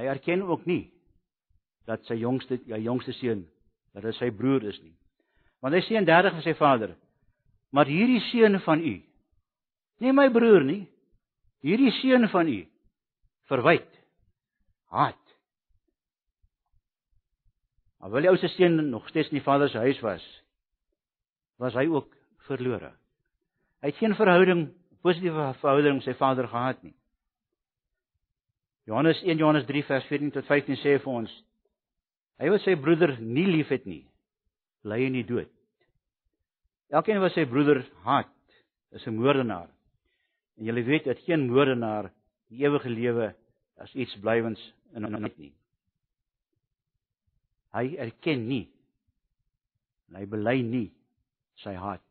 Hy 0.00 0.06
erken 0.08 0.46
ook 0.48 0.64
nie 0.64 0.86
dat 1.84 2.06
sy 2.08 2.16
jongste 2.16 2.56
ja 2.70 2.78
jongste 2.80 3.12
seun 3.18 3.42
dat 3.92 4.06
dit 4.06 4.16
sy 4.16 4.30
broer 4.32 4.64
is 4.70 4.78
nie. 4.80 4.94
Want 5.60 5.76
hy 5.76 5.82
sê 5.84 5.98
in 6.00 6.08
30 6.08 6.38
vir 6.38 6.46
sy 6.46 6.54
vader: 6.56 6.94
"Maar 7.76 7.92
hierdie 7.92 8.22
seun 8.30 8.56
van 8.64 8.80
u, 8.80 8.94
nie 10.00 10.12
my 10.16 10.30
broer 10.32 10.64
nie, 10.64 10.88
hierdie 11.60 11.92
seun 12.00 12.24
van 12.32 12.48
u 12.48 12.64
verwyd 13.52 14.00
haat." 14.96 15.20
Maar 18.00 18.10
wil 18.10 18.24
die 18.24 18.32
oudste 18.32 18.48
seun 18.48 18.80
nog 18.88 19.08
steeds 19.12 19.28
in 19.28 19.42
die 19.42 19.44
vader 19.44 19.68
se 19.68 19.78
huis 19.78 20.00
was, 20.00 20.24
was 21.58 21.74
hy 21.76 21.84
ook 21.84 22.08
verlore. 22.48 22.94
Hy 23.84 23.92
het 23.92 24.00
geen 24.00 24.16
verhouding, 24.16 24.70
positiewe 25.04 25.52
verhouding 25.60 25.98
met 25.98 26.06
sy 26.06 26.14
vader 26.18 26.48
gehad 26.48 26.82
nie. 26.82 26.94
Johannes 28.88 29.20
1 29.22 29.38
Johannes 29.38 29.66
3 29.68 29.84
vers 29.86 30.06
14 30.10 30.34
tot 30.34 30.48
15 30.48 30.80
sê 30.82 30.98
vir 30.98 31.12
ons 31.12 31.32
Hy 32.40 32.48
wat 32.48 32.64
sy 32.64 32.72
broeder 32.80 33.18
nie 33.20 33.44
liefhet 33.44 33.84
nie, 33.84 34.06
bly 34.80 34.96
in 35.04 35.18
die 35.18 35.26
dood. 35.28 35.50
Elkeen 36.88 37.20
wat 37.20 37.34
sy 37.34 37.44
broeder 37.44 37.82
haat, 38.06 38.32
is 38.96 39.06
'n 39.06 39.14
moordenaar. 39.14 39.68
En 40.56 40.64
julle 40.64 40.82
weet 40.82 41.04
dat 41.04 41.18
geen 41.26 41.46
moordenaar 41.52 42.10
die 42.48 42.64
ewige 42.64 42.88
lewe 42.88 43.34
as 43.76 43.92
iets 43.94 44.16
blywends 44.20 44.60
in 44.94 45.04
hom 45.04 45.24
het 45.24 45.38
nie. 45.38 45.52
Hy 47.72 47.96
erken 47.96 48.48
nie 48.48 48.68
en 50.08 50.16
hy 50.16 50.26
bely 50.26 50.62
nie 50.62 50.90
sy 51.62 51.74
haat 51.74 52.02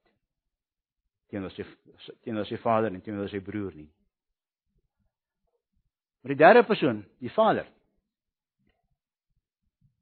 teenoor 1.29 1.53
sy 1.53 1.65
teenoor 2.25 2.47
sy 2.49 2.57
vader 2.61 2.93
en 2.93 3.01
teenoor 3.05 3.29
sy 3.31 3.41
broer 3.43 3.75
nie. 3.75 3.89
Maar 6.21 6.33
die 6.33 6.39
derde 6.39 6.63
persoon, 6.67 7.03
die 7.23 7.31
Vader. 7.31 7.67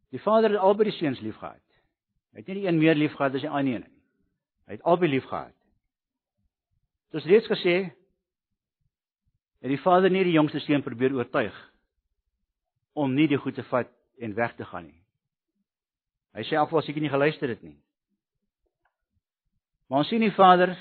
Die 0.09 0.21
Vader 0.23 0.55
het 0.55 0.63
albei 0.63 0.89
die 0.89 0.97
seuns 0.97 1.19
liefgehad. 1.21 1.61
Hy 2.33 2.41
het 2.41 2.49
nie 2.49 2.61
die 2.61 2.67
een 2.67 2.79
meer 2.79 2.97
liefgehad 2.97 3.35
as 3.35 3.43
die 3.45 3.51
ander 3.51 3.83
nie. 3.83 3.93
Hy 4.67 4.77
het 4.77 4.85
albei 4.87 5.09
liefgehad. 5.11 5.53
Soos 7.13 7.27
reeds 7.29 7.47
gesê, 7.51 7.75
het 9.61 9.71
die 9.71 9.81
Vader 9.81 10.11
nie 10.11 10.25
die 10.27 10.35
jongste 10.35 10.61
seun 10.63 10.83
probeer 10.85 11.15
oortuig 11.15 11.55
om 12.97 13.13
nie 13.13 13.27
die 13.29 13.39
goed 13.39 13.55
te 13.57 13.65
vat 13.69 13.89
en 14.21 14.33
weg 14.37 14.55
te 14.57 14.65
gaan 14.65 14.87
nie. 14.87 15.01
Hy 16.37 16.45
sê 16.45 16.57
afwas 16.57 16.85
seker 16.85 17.01
nie 17.01 17.13
geluister 17.13 17.49
het 17.49 17.61
nie. 17.65 17.77
Maar 19.87 20.03
ons 20.03 20.09
sien 20.11 20.21
die 20.21 20.33
Vader 20.35 20.73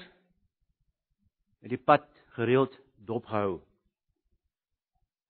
het 1.67 1.75
die 1.75 1.83
pad 1.83 2.07
gereeld 2.39 2.75
dopgehou. 3.07 3.59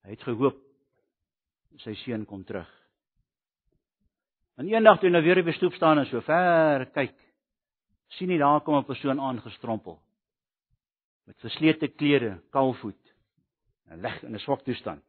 Hy 0.04 0.12
het 0.12 0.24
gehoop 0.26 0.60
sy 1.80 1.94
seun 2.04 2.26
kom 2.28 2.44
terug. 2.44 2.68
En 4.56 4.68
eendag 4.68 5.00
toe 5.00 5.08
hy 5.08 5.14
nou 5.14 5.22
weer 5.24 5.40
op 5.40 5.48
die 5.48 5.56
stoep 5.56 5.76
staan 5.76 6.00
en 6.00 6.08
so 6.08 6.20
ver 6.24 6.86
kyk, 6.92 7.16
sien 8.16 8.30
hy 8.32 8.38
daar 8.40 8.62
kom 8.64 8.76
'n 8.76 8.88
persoon 8.88 9.20
aangestrompel 9.20 9.98
met 11.26 11.40
verslete 11.40 11.88
klere, 11.88 12.40
kaalvoet 12.50 13.12
en 13.90 14.00
lig 14.00 14.22
in 14.22 14.34
'n 14.34 14.38
swak 14.38 14.62
toestand. 14.64 15.04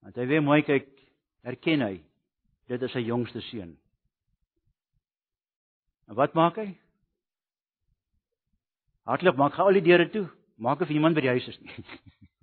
Want 0.00 0.16
hy 0.16 0.26
weer 0.26 0.42
mooi 0.42 0.62
kyk, 0.62 0.88
herken 1.42 1.80
hy 1.80 2.04
dit 2.66 2.82
is 2.82 2.92
sy 2.92 2.98
jongste 2.98 3.40
seun. 3.40 3.78
En 6.08 6.14
wat 6.14 6.34
maak 6.34 6.56
hy? 6.56 6.74
Hardloop 9.08 9.38
maak 9.40 9.54
gou 9.56 9.64
al 9.70 9.78
die 9.78 9.84
deure 9.86 10.04
toe, 10.12 10.26
maak 10.60 10.82
of 10.84 10.90
iemand 10.92 11.16
by 11.16 11.22
die 11.24 11.32
huis 11.32 11.46
is 11.48 11.56
nie. 11.62 11.72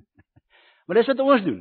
maar 0.86 0.98
dis 0.98 1.10
wat 1.12 1.20
ons 1.22 1.44
doen. 1.46 1.60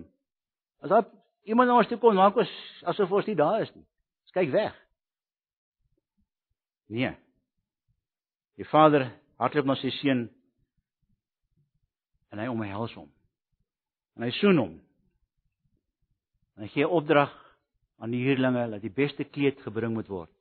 As 0.80 0.92
daar 0.92 1.04
iemand 1.44 1.68
na 1.68 1.76
ons 1.76 1.90
toe 1.90 1.98
kom, 2.00 2.16
maak 2.16 2.38
ons 2.40 2.52
asof 2.88 3.12
ons 3.12 3.26
nie 3.28 3.36
daar 3.36 3.60
is 3.60 3.72
nie. 3.74 3.84
Ons 4.24 4.36
kyk 4.36 4.52
weg. 4.54 4.78
Nee. 6.94 7.10
Die 8.56 8.68
vader 8.70 9.10
hardloop 9.42 9.68
na 9.68 9.76
sy 9.76 9.90
seun 9.98 10.22
en 12.32 12.40
hy 12.40 12.46
omhels 12.48 12.94
hom. 12.96 13.10
En 14.16 14.24
hy 14.24 14.30
soen 14.38 14.60
hom. 14.62 14.72
En 16.56 16.64
hy 16.64 16.70
gee 16.72 16.88
opdrag 16.88 17.34
aan 18.00 18.14
die 18.14 18.22
huurlinge 18.24 18.64
dat 18.72 18.80
die 18.80 18.94
beste 18.94 19.26
kleed 19.28 19.60
gebring 19.66 19.92
moet 19.98 20.08
word. 20.08 20.32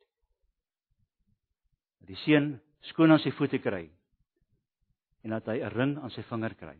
Dat 1.99 2.13
die 2.13 2.21
seun 2.23 2.53
skoon 2.93 3.11
aan 3.11 3.21
sy 3.23 3.33
voete 3.35 3.59
kry 3.59 3.89
en 5.23 5.29
dat 5.29 5.45
hy 5.45 5.59
'n 5.63 5.73
ring 5.73 5.97
aan 5.99 6.11
sy 6.11 6.21
vinger 6.21 6.55
kry. 6.55 6.77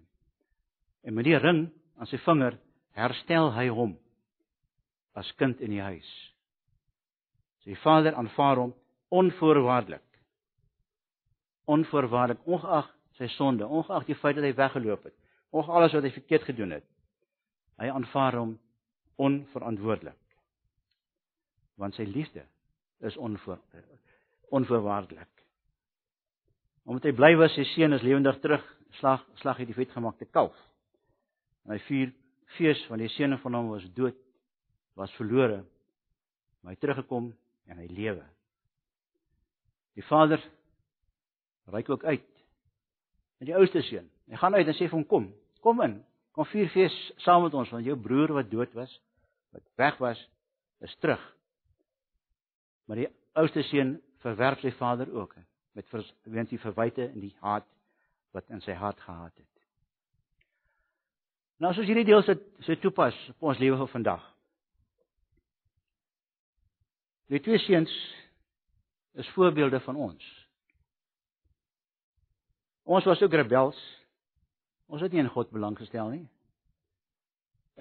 En 1.04 1.14
met 1.14 1.26
die 1.26 1.38
ring 1.38 1.70
aan 1.98 2.08
sy 2.08 2.18
vinger 2.18 2.58
herstel 2.92 3.52
hy 3.52 3.68
hom 3.70 3.98
as 5.14 5.32
kind 5.38 5.62
in 5.62 5.72
die 5.72 5.82
huis. 5.82 6.10
Sy 7.64 7.76
vader 7.76 8.16
aanvaar 8.16 8.58
hom 8.58 8.74
onvoorwaardelik. 9.14 10.06
Onvoorwaardelik 11.66 12.48
ongeag 12.48 12.90
sy 13.18 13.28
sonde, 13.28 13.68
ongeag 13.68 14.06
die 14.06 14.18
feit 14.18 14.36
dat 14.36 14.44
hy 14.44 14.54
weggeloop 14.58 15.04
het, 15.04 15.16
ongeag 15.52 15.76
alles 15.76 15.94
wat 15.94 16.04
hy 16.04 16.12
verkeerd 16.12 16.48
gedoen 16.50 16.72
het. 16.72 16.88
Hy 17.78 17.90
aanvaar 17.90 18.40
hom 18.42 18.58
onverantwoordelik. 19.22 20.20
Want 21.78 21.96
sy 21.96 22.06
liefde 22.10 22.46
is 23.00 23.18
onvoor 23.18 23.62
onvoorwaardelik. 24.54 25.33
Omdat 26.84 27.08
hy 27.08 27.14
bly 27.16 27.32
was 27.40 27.54
sy 27.56 27.64
seun 27.74 27.96
is 27.96 28.04
lewendig 28.04 28.40
terug, 28.44 28.64
slag 29.00 29.24
slag 29.42 29.62
hy 29.62 29.68
die 29.70 29.78
vetgemaakte 29.78 30.28
kalf. 30.32 30.56
En 31.64 31.76
hy 31.76 31.80
vier 31.88 32.12
fees 32.58 32.82
want 32.90 33.02
die 33.02 33.12
seun 33.16 33.38
van 33.42 33.58
hom 33.58 33.72
was 33.72 33.86
dood, 33.96 34.18
was 35.00 35.14
verlore, 35.18 35.64
maar 36.62 36.76
hy 36.76 36.82
teruggekom 36.82 37.32
en 37.72 37.80
hy 37.80 37.88
lewe. 37.90 38.26
Die 39.98 40.06
vader 40.10 40.42
reik 41.72 41.90
ook 41.90 42.04
uit 42.04 42.28
met 43.40 43.50
die 43.50 43.56
ouste 43.56 43.82
seun. 43.88 44.10
Hy 44.32 44.40
gaan 44.40 44.56
uit 44.56 44.68
en 44.68 44.76
sê 44.76 44.88
vir 44.88 44.98
hom 44.98 45.08
kom, 45.08 45.30
kom 45.64 45.82
in. 45.86 45.98
Kom 46.34 46.48
vier 46.50 46.70
fees 46.74 46.94
saam 47.22 47.44
met 47.46 47.56
ons 47.58 47.72
want 47.74 47.86
jou 47.86 47.96
broer 48.00 48.32
wat 48.34 48.50
dood 48.52 48.72
was, 48.78 48.92
wat 49.54 49.64
weg 49.78 50.00
was, 50.02 50.20
is 50.84 50.96
terug. 51.04 51.22
Maar 52.88 53.04
die 53.04 53.10
ouste 53.40 53.64
seun 53.70 53.98
verwerp 54.24 54.64
sy 54.64 54.74
vader 54.80 55.12
ook 55.14 55.36
met 55.74 55.90
weens 56.24 56.50
die 56.50 56.62
verwyte 56.62 57.08
en 57.08 57.20
die 57.20 57.36
haat 57.42 57.68
wat 58.34 58.50
in 58.50 58.62
sy 58.62 58.76
hart 58.78 59.00
gehad 59.02 59.34
het. 59.38 59.50
Nou 61.62 61.72
as 61.72 61.80
ons 61.80 61.88
hierdie 61.88 62.08
deel 62.08 62.24
se 62.26 62.38
se 62.66 62.78
toepas 62.82 63.18
op 63.36 63.50
ons 63.52 63.62
lewe 63.62 63.78
van 63.84 63.92
vandag. 63.92 64.24
Die 67.32 67.42
twee 67.42 67.62
seuns 67.64 67.92
is 69.18 69.30
voorbeelde 69.34 69.80
van 69.86 69.96
ons. 69.96 70.30
Ons 72.84 73.06
was 73.08 73.22
ook 73.22 73.34
rebels. 73.34 73.80
Ons 74.92 75.02
het 75.02 75.14
nie 75.14 75.24
in 75.24 75.32
God 75.32 75.52
belang 75.54 75.78
gestel 75.80 76.12
nie. 76.12 76.26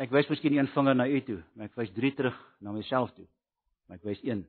Ek 0.00 0.12
wys 0.14 0.30
miskien 0.30 0.54
een 0.56 0.70
vinger 0.72 0.96
na 0.96 1.08
u 1.08 1.20
toe, 1.26 1.40
maar 1.52 1.68
ek 1.68 1.76
wys 1.76 1.92
drie 1.92 2.12
terug 2.16 2.36
na 2.64 2.72
myself 2.72 3.10
toe. 3.16 3.26
Maar 3.86 3.98
ek 3.98 4.06
wys 4.08 4.22
een 4.24 4.46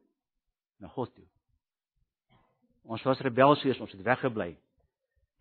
na 0.80 0.92
God 0.94 1.12
toe. 1.16 1.26
Ons 2.84 3.04
was 3.08 3.22
rebels 3.24 3.64
wees, 3.64 3.80
ons 3.80 3.92
het 3.92 4.04
weggebly. 4.04 4.52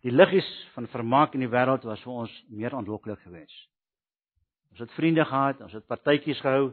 Die 0.03 0.11
liggies 0.11 0.47
van 0.75 0.87
vermaak 0.91 1.35
in 1.35 1.43
die 1.43 1.51
wêreld 1.51 1.83
was 1.87 2.01
vir 2.03 2.23
ons 2.23 2.33
meer 2.51 2.75
aanloklik 2.75 3.19
geweest. 3.23 3.67
Ons 4.73 4.83
het 4.83 4.95
vriende 4.97 5.25
gehad, 5.27 5.61
ons 5.61 5.75
het 5.75 5.85
partytjies 5.87 6.41
gehou, 6.41 6.71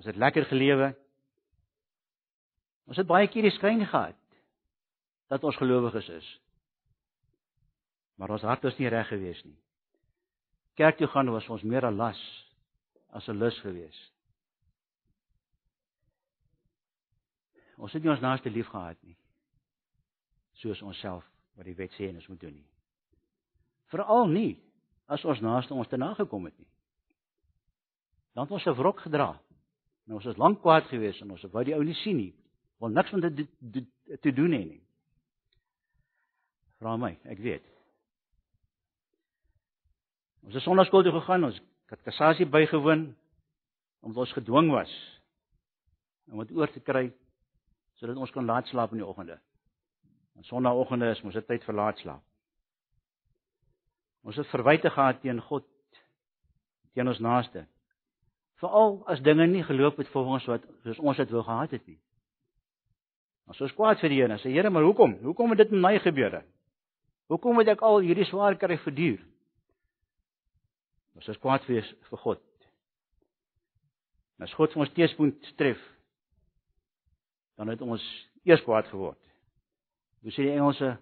ons 0.00 0.08
het 0.08 0.18
lekker 0.18 0.48
gelewe. 0.50 0.90
Ons 2.90 2.98
het 2.98 3.08
baie 3.08 3.28
keer 3.30 3.46
die 3.46 3.54
skyn 3.54 3.84
gehad 3.86 4.16
dat 5.30 5.44
ons 5.46 5.56
gelowiges 5.60 6.08
is. 6.16 6.28
Maar 8.18 8.34
ons 8.36 8.44
hart 8.44 8.64
was 8.66 8.76
nie 8.80 8.90
reg 8.90 9.08
geweest 9.08 9.44
nie. 9.46 9.56
Kerk 10.80 10.98
toe 10.98 11.08
gaan 11.12 11.30
was 11.30 11.48
ons 11.48 11.62
meer 11.62 11.86
'n 11.86 11.96
las 11.96 12.20
as 13.12 13.28
'n 13.28 13.38
lus 13.38 13.58
geweest. 13.60 14.12
Ons 17.76 17.92
het 17.92 18.02
nie 18.02 18.10
ons 18.10 18.20
naaste 18.20 18.50
lief 18.50 18.66
gehad 18.66 18.96
nie 19.02 19.16
soos 20.60 20.82
onsself 20.82 21.24
wat 21.56 21.66
die 21.68 21.76
wet 21.76 21.92
sê 21.96 22.08
ons 22.12 22.28
moet 22.28 22.40
doen 22.40 22.54
nie. 22.54 22.66
Veral 23.92 24.28
nie 24.30 24.58
as 25.10 25.24
ons 25.26 25.42
naaste 25.42 25.74
ons 25.74 25.88
te 25.90 25.98
nagekom 25.98 26.46
het 26.46 26.58
nie. 26.58 26.68
Dan 28.34 28.46
het 28.46 28.52
ons 28.52 28.66
'n 28.66 28.78
wrok 28.78 29.00
gedra. 29.00 29.40
Nou 30.06 30.18
ons 30.18 30.26
is 30.26 30.36
lank 30.36 30.60
kwaad 30.60 30.84
gewees 30.84 31.20
en 31.20 31.30
ons 31.30 31.42
wou 31.42 31.64
die 31.64 31.74
ou 31.74 31.84
nie 31.84 31.94
sien 31.94 32.16
nie. 32.16 32.34
Wil 32.78 32.88
niks 32.88 33.12
met 33.12 33.36
dit 33.36 33.86
te 34.22 34.32
doen 34.32 34.50
hê 34.50 34.64
nie. 34.64 34.82
Vra 36.78 36.96
my, 36.96 37.18
ek 37.24 37.38
weet. 37.38 37.64
Ons 40.42 40.54
het 40.54 40.62
sonnaskool 40.62 41.02
toe 41.02 41.12
gegaan, 41.12 41.44
ons 41.44 41.60
het 41.90 42.02
kassasie 42.02 42.46
bygewoon 42.46 43.16
omdat 44.00 44.22
ons 44.24 44.32
gedwing 44.32 44.70
was 44.70 44.92
om 46.30 46.38
dit 46.38 46.56
oor 46.56 46.70
te 46.72 46.80
kry 46.80 47.10
sodat 48.00 48.16
ons 48.16 48.30
kan 48.30 48.46
laat 48.46 48.66
slaap 48.66 48.92
in 48.92 49.02
die 49.02 49.06
oggende. 49.06 49.36
En 50.40 50.46
Sondagoggende 50.48 51.10
is 51.12 51.20
mos 51.20 51.36
dit 51.36 51.44
tyd 51.46 51.64
vir 51.68 51.76
laat 51.76 51.98
slaap. 52.00 52.22
Ons 54.24 54.38
het 54.40 54.48
verwyte 54.48 54.88
gehad 54.88 55.18
teen 55.20 55.40
God, 55.44 55.66
teen 56.96 57.08
ons 57.12 57.20
naaste. 57.20 57.66
Veral 58.60 58.96
as 59.12 59.20
dinge 59.24 59.44
nie 59.52 59.64
geloop 59.68 60.00
het 60.00 60.08
volgens 60.14 60.48
wat 60.48 60.64
soos 60.86 61.02
ons 61.04 61.20
dit 61.20 61.36
wou 61.36 61.44
gehad 61.44 61.76
het 61.76 61.84
nie. 61.92 61.98
Ons 63.52 63.60
was 63.60 63.76
kwaad 63.76 64.00
vir 64.00 64.14
die 64.14 64.22
Here. 64.22 64.40
Sê 64.40 64.54
Here, 64.54 64.72
maar 64.72 64.88
hoekom? 64.88 65.18
Hoekom 65.26 65.52
het 65.52 65.60
dit 65.66 65.76
met 65.76 65.84
my 65.84 65.94
gebeur? 66.00 66.40
Hoekom 67.28 67.60
moet 67.60 67.68
ek 67.74 67.84
al 67.84 68.00
hierdie 68.00 68.28
swaar 68.28 68.56
kry 68.56 68.80
verduur? 68.80 69.20
Ons 71.20 71.28
is 71.28 71.40
kwaad 71.42 71.68
vir 71.68 71.84
vir 71.84 72.24
God. 72.24 72.44
As 74.40 74.56
God 74.56 74.72
ons 74.80 74.92
teespunt 74.96 75.52
tref, 75.60 75.80
dan 77.60 77.68
het 77.68 77.82
ons 77.84 78.00
eers 78.48 78.64
kwaad 78.64 78.88
geword. 78.88 79.20
Hoe 80.20 80.32
sê 80.32 80.44
die 80.44 80.56
Engelse? 80.56 80.98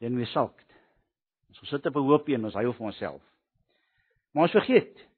Then 0.00 0.16
we 0.16 0.26
sulked. 0.26 0.66
Ons 1.48 1.68
sit 1.68 1.86
op 1.86 1.96
'n 1.96 2.06
hoopie 2.08 2.34
en 2.34 2.44
ons 2.44 2.54
huil 2.54 2.72
vir 2.72 2.86
onsself. 2.86 3.22
Maar 4.32 4.42
ons 4.42 4.58
vergeet 4.58 5.08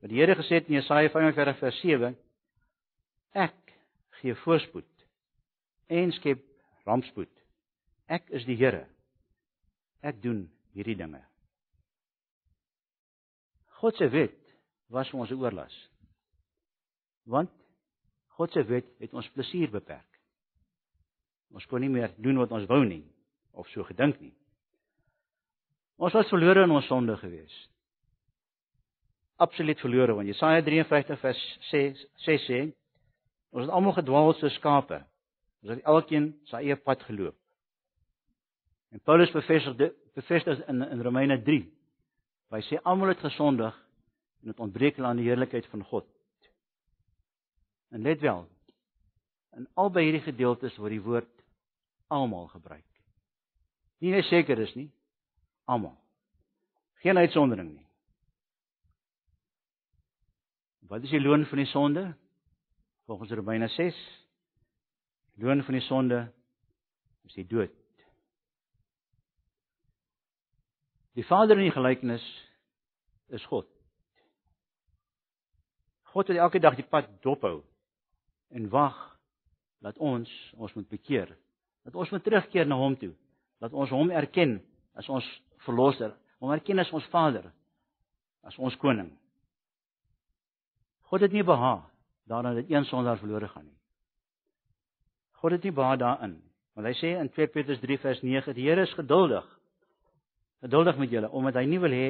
wat 0.00 0.10
die 0.10 0.18
Here 0.18 0.34
gesê 0.34 0.54
het 0.58 0.68
in 0.68 0.74
Jesaja 0.74 1.08
45 1.08 1.58
vers 1.58 1.80
7: 1.80 2.16
Ek 3.32 3.74
gee 4.20 4.34
voorspoed 4.34 5.06
en 5.86 6.12
skep 6.12 6.42
rampspoed 6.84 7.42
Ek 8.12 8.28
is 8.34 8.44
die 8.44 8.58
Here. 8.60 8.84
Ek 10.02 10.18
doen 10.22 10.44
hierdie 10.76 10.98
dinge. 10.98 11.22
God 13.80 13.96
se 13.98 14.08
wet 14.12 14.38
was 14.92 15.10
vir 15.10 15.20
ons 15.20 15.30
'n 15.30 15.40
oorlas. 15.40 15.76
Want 17.24 17.50
God 18.36 18.52
se 18.52 18.62
wet 18.68 18.88
het 19.00 19.14
ons 19.14 19.28
plesier 19.30 19.70
beperk. 19.70 20.08
Ons 21.52 21.66
kon 21.68 21.82
nie 21.84 21.92
meer 21.92 22.12
doen 22.22 22.40
wat 22.40 22.52
ons 22.54 22.68
wou 22.70 22.82
nie 22.84 23.04
of 23.52 23.68
so 23.72 23.84
gedink 23.84 24.20
nie. 24.20 24.32
Ons 26.00 26.16
was 26.16 26.30
verlore 26.32 26.64
in 26.64 26.72
ons 26.72 26.86
sonde 26.88 27.16
gewees. 27.20 27.52
Absoluut 29.42 29.80
verlore 29.84 30.16
want 30.16 30.30
Jesaja 30.30 30.62
53 30.64 31.20
vers 31.20 31.42
6 31.70 32.06
sê 32.24 32.38
sê 32.46 32.62
ons 33.52 33.66
het 33.66 33.74
almal 33.74 33.98
gedwaal 33.98 34.32
soos 34.38 34.56
skape. 34.60 35.02
Ons 35.62 35.76
het 35.76 35.84
elkeen 35.84 36.32
sy 36.50 36.64
eie 36.64 36.78
pad 36.80 37.04
geloop. 37.08 37.36
En 38.92 39.00
Paulus 39.04 39.32
bevestig 39.32 39.92
bevestig 40.16 40.60
in 40.68 40.82
in 40.84 41.04
Romeine 41.04 41.38
3 41.44 41.62
Hy 42.52 42.60
sê 42.66 42.78
almal 42.84 43.14
het 43.14 43.22
gesondig 43.24 43.76
en 44.42 44.52
het 44.52 44.58
ontbreek 44.60 44.98
aan 45.00 45.16
die 45.16 45.28
heerlikheid 45.30 45.66
van 45.72 45.84
God. 45.88 46.04
En 47.92 48.04
let 48.04 48.20
wel, 48.20 48.44
in 49.56 49.68
albei 49.80 50.04
hierdie 50.04 50.24
gedeeltes 50.26 50.76
word 50.80 50.92
die 50.92 51.04
woord 51.04 51.41
almal 52.12 52.48
gebruik. 52.52 52.86
Nie 54.02 54.12
net 54.12 54.28
seker 54.28 54.60
is 54.60 54.74
nie, 54.76 54.90
almal. 55.70 55.96
Geen 57.02 57.18
uitsondering 57.18 57.72
nie. 57.72 57.86
Wat 60.90 61.04
is 61.06 61.14
die 61.14 61.22
loon 61.22 61.46
van 61.48 61.62
die 61.62 61.70
sonde? 61.70 62.04
Volgens 63.08 63.30
Romeine 63.30 63.68
6, 63.68 63.96
loon 65.40 65.64
van 65.64 65.74
die 65.74 65.86
sonde 65.86 66.26
is 67.26 67.34
die 67.34 67.46
dood. 67.46 67.72
Die 71.16 71.24
Vader 71.24 71.58
in 71.58 71.68
die 71.68 71.74
gelykenis 71.74 72.24
is 73.28 73.44
God. 73.50 73.68
God 76.12 76.28
wat 76.28 76.36
elke 76.36 76.60
dag 76.60 76.76
die 76.76 76.88
pad 76.88 77.08
dophou 77.24 77.62
en 78.52 78.68
wag 78.72 78.96
dat 79.84 79.98
ons 79.98 80.30
ons 80.56 80.72
moet 80.76 80.88
bekeer. 80.88 81.32
Dat 81.86 81.94
ons 81.94 82.10
moet 82.10 82.24
terugkeer 82.24 82.66
na 82.66 82.78
hom 82.78 82.96
toe. 82.98 83.12
Dat 83.62 83.72
ons 83.72 83.90
hom 83.90 84.10
erken 84.10 84.60
as 84.98 85.08
ons 85.08 85.26
verlosser, 85.66 86.12
hom 86.42 86.52
erken 86.52 86.82
as 86.82 86.90
ons 86.92 87.06
Vader, 87.10 87.46
as 88.42 88.58
ons 88.58 88.76
koning. 88.82 89.10
God 91.10 91.24
het 91.26 91.32
nie 91.32 91.44
behaag 91.46 91.84
daarna 92.30 92.54
dat 92.54 92.70
een 92.70 92.84
sondaar 92.88 93.18
verlore 93.18 93.48
gaan 93.48 93.66
nie. 93.66 93.78
God 95.42 95.56
het 95.56 95.64
nie 95.66 95.74
behaag 95.74 95.98
daarin. 95.98 96.36
Want 96.74 96.86
hy 96.88 96.94
sê 96.96 97.16
in 97.20 97.28
2 97.34 97.50
Petrus 97.52 97.80
3 97.82 97.98
vers 97.98 98.22
9: 98.22 98.54
"Die 98.54 98.68
Here 98.68 98.82
is 98.82 98.94
geduldig 98.94 99.46
geduldig 100.62 100.96
met 100.96 101.10
julle 101.10 101.30
omdat 101.30 101.58
hy 101.58 101.64
nie 101.66 101.80
wil 101.82 101.94
hê 101.94 102.08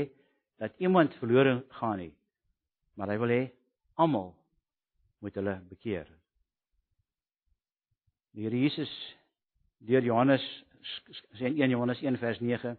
dat 0.60 0.76
iemand 0.78 1.14
verlore 1.20 1.62
gaan 1.78 1.98
nie. 1.98 2.12
Maar 2.94 3.14
hy 3.14 3.18
wil 3.22 3.32
hê 3.32 3.42
almal 3.98 4.28
moet 5.24 5.34
hulle 5.40 5.56
bekeer. 5.70 6.06
Die 8.36 8.44
Here 8.44 8.60
Jesus 8.60 8.92
deur 9.86 10.04
Johannes 10.06 10.44
sê 11.38 11.46
in 11.46 11.58
1 11.60 11.70
Johannes 11.70 12.02
1 12.02 12.18
vers 12.18 12.40
9 12.40 12.76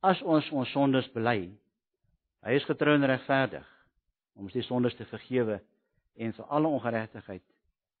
as 0.00 0.22
ons 0.22 0.46
ons 0.56 0.70
sondes 0.72 1.06
bely, 1.14 1.50
hy 2.46 2.56
is 2.56 2.66
getrou 2.68 2.94
en 2.96 3.06
regverdig 3.06 3.66
om 4.38 4.48
ons 4.48 4.56
die 4.56 4.64
sondes 4.64 4.96
te 4.96 5.06
vergewe 5.10 5.60
en 6.20 6.32
vir 6.36 6.52
alle 6.56 6.68
ongeregtigheid 6.68 7.44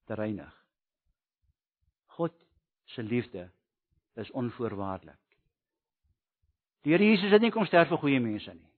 te 0.08 0.16
reinig. 0.18 0.52
God 2.16 2.34
se 2.94 3.02
liefde 3.02 3.48
is 4.20 4.30
onvoorwaardelik. 4.36 5.18
Die 6.84 6.94
Here 6.94 7.04
Jesus 7.04 7.32
het 7.32 7.42
nie 7.44 7.52
kom 7.52 7.66
sterf 7.68 7.90
vir 7.92 8.00
goeie 8.00 8.20
mense 8.20 8.52
nie. 8.54 8.70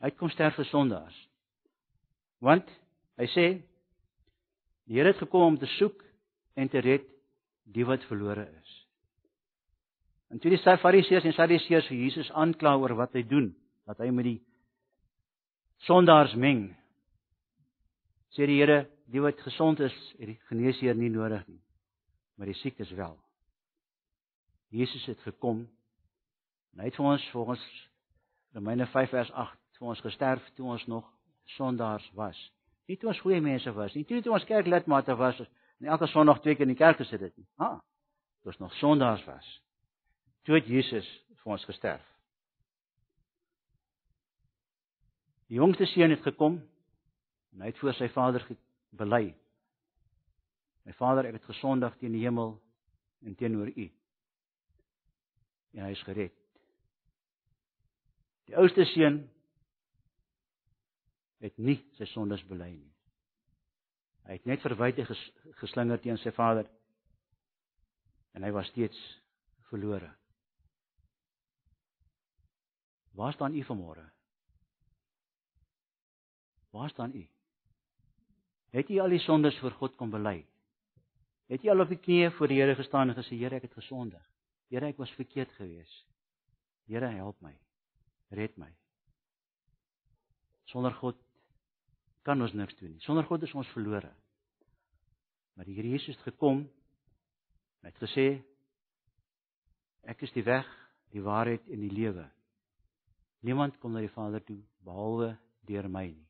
Hy 0.00 0.10
het 0.10 0.18
kom 0.20 0.32
sterf 0.32 0.56
vir 0.58 0.68
sondaars. 0.68 1.16
Want 2.44 2.68
hy 3.20 3.28
sê 3.32 3.46
die 4.88 4.98
Here 4.98 5.12
het 5.12 5.20
gekom 5.20 5.52
om 5.52 5.60
te 5.60 5.68
soek 5.76 6.03
en 6.54 6.70
te 6.70 6.82
red 6.84 7.06
die 7.64 7.86
wat 7.86 8.04
verlore 8.08 8.46
is. 8.46 8.72
En 10.32 10.40
toe 10.42 10.50
die 10.50 10.58
Fariseërs 10.58 11.26
en 11.28 11.36
Sadduseërs 11.36 11.88
vir 11.90 12.00
Jesus 12.00 12.30
aankla 12.32 12.74
oor 12.80 12.96
wat 12.98 13.14
hy 13.14 13.22
doen, 13.28 13.52
dat 13.86 14.00
hy 14.02 14.10
met 14.10 14.26
die 14.26 14.40
sondaars 15.86 16.34
meng, 16.34 16.66
sê 18.34 18.48
die 18.50 18.58
Here, 18.58 18.84
die 19.12 19.22
wat 19.22 19.40
gesond 19.44 19.82
is, 19.84 19.94
het 20.18 20.32
die 20.32 20.40
geneesheer 20.48 20.96
nie 20.98 21.12
nodig 21.12 21.44
nie, 21.46 21.60
maar 22.36 22.50
die 22.50 22.58
siekes 22.58 22.90
wel. 22.96 23.14
Jesus 24.74 25.04
het 25.06 25.20
gekom 25.22 25.62
en 26.74 26.82
hy 26.82 26.88
het 26.88 26.96
vir 26.98 27.06
ons 27.06 27.26
volgens 27.30 27.64
Romeine 28.56 28.88
5 28.90 29.12
vers 29.14 29.30
8 29.30 29.78
vir 29.78 29.90
ons 29.92 30.02
gesterf 30.02 30.48
toe 30.56 30.66
ons 30.74 30.86
nog 30.90 31.06
sondaars 31.54 32.06
was. 32.18 32.38
Nie 32.88 32.96
toe 32.98 33.12
ons 33.12 33.20
goeie 33.22 33.38
mense 33.44 33.70
was 33.76 33.94
nie, 33.94 34.02
nie 34.08 34.22
toe 34.24 34.34
ons 34.34 34.46
kerklidmate 34.48 35.14
was 35.20 35.38
en 35.84 35.90
elke 35.90 36.06
Sondag 36.06 36.40
twee 36.40 36.54
keer 36.56 36.64
in 36.64 36.72
die 36.72 36.80
kerk 36.80 36.96
gesit 36.96 37.20
het 37.20 37.36
nie. 37.36 37.46
Ha. 37.60 37.76
Toe 38.40 38.52
ons 38.52 38.60
nog 38.62 38.74
sondaars 38.80 39.24
was. 39.28 39.48
Toe 40.48 40.56
het 40.56 40.68
Jesus 40.68 41.08
vir 41.42 41.52
ons 41.52 41.64
gesterf. 41.68 42.04
Die 45.52 45.60
jongste 45.60 45.84
seun 45.92 46.14
het 46.14 46.24
gekom 46.24 46.56
en 47.52 47.60
hy 47.60 47.68
het 47.68 47.82
voor 47.82 47.92
sy 47.98 48.08
vader 48.14 48.46
bely. 48.96 49.26
My 50.88 50.96
vader, 50.96 51.28
ek 51.28 51.36
het 51.42 51.52
gesondig 51.52 52.00
teen 52.00 52.16
die 52.16 52.24
hemel 52.24 52.56
en 53.24 53.36
teenoor 53.36 53.68
U 53.68 53.86
en 55.74 55.84
hy 55.84 55.92
is 55.92 56.06
gered. 56.06 56.34
Die 58.48 58.56
oudste 58.56 58.88
seun 58.94 59.24
het 61.44 61.56
nie 61.60 61.80
sy 61.98 62.08
sondes 62.08 62.44
bely 62.48 62.72
nie. 62.72 62.93
Hy 64.24 64.38
het 64.38 64.46
net 64.48 64.62
verwyte 64.64 65.04
ges, 65.04 65.20
geslinger 65.60 66.00
teen 66.00 66.18
sy 66.20 66.32
vader 66.32 66.68
en 68.34 68.42
hy 68.42 68.50
was 68.54 68.70
steeds 68.72 68.98
verlore. 69.68 70.08
Waar 73.14 73.34
staan 73.36 73.54
u 73.54 73.62
vanmôre? 73.62 74.08
Waar 76.74 76.90
staan 76.90 77.14
u? 77.14 77.22
Het 78.74 78.90
u 78.90 78.98
al 78.98 79.08
die 79.14 79.22
sondes 79.22 79.58
voor 79.58 79.70
God 79.78 79.94
kom 79.96 80.10
bely? 80.10 80.40
Het 81.46 81.64
u 81.64 81.68
al 81.70 81.84
op 81.84 81.92
die 81.92 82.00
knieë 82.00 82.32
voor 82.34 82.50
die 82.50 82.58
Here 82.58 82.74
gestaan 82.74 83.12
en 83.12 83.14
gesê 83.14 83.36
Here, 83.38 83.60
ek 83.60 83.68
het 83.68 83.76
gesondig? 83.78 84.22
Here, 84.72 84.88
ek 84.90 84.98
was 84.98 85.12
verkeerd 85.14 85.52
geweest. 85.54 86.08
Here, 86.90 87.06
help 87.06 87.38
my. 87.40 87.52
Red 88.34 88.56
my. 88.58 88.72
Sonder 90.72 90.94
God 90.98 91.20
kan 92.24 92.40
ons 92.40 92.54
niks 92.56 92.76
doen 92.80 92.94
nie. 92.94 93.02
Sonder 93.04 93.26
God 93.28 93.44
is 93.44 93.54
ons 93.54 93.70
verlore. 93.74 94.10
Maar 95.54 95.68
die 95.68 95.76
Here 95.76 95.92
Jesus 95.92 96.16
het 96.16 96.32
gekom 96.32 96.64
en 96.64 97.90
het 97.90 98.00
gesê 98.00 98.42
ek 100.08 100.24
is 100.26 100.32
die 100.34 100.44
weg, 100.44 100.66
die 101.12 101.22
waarheid 101.24 101.68
en 101.72 101.84
die 101.84 101.92
lewe. 101.92 102.24
Niemand 103.44 103.76
kom 103.80 103.92
na 103.92 104.00
die 104.00 104.12
Vader 104.12 104.42
toe 104.44 104.58
behalwe 104.84 105.34
deur 105.68 105.88
my 105.88 106.06
nie. 106.10 106.28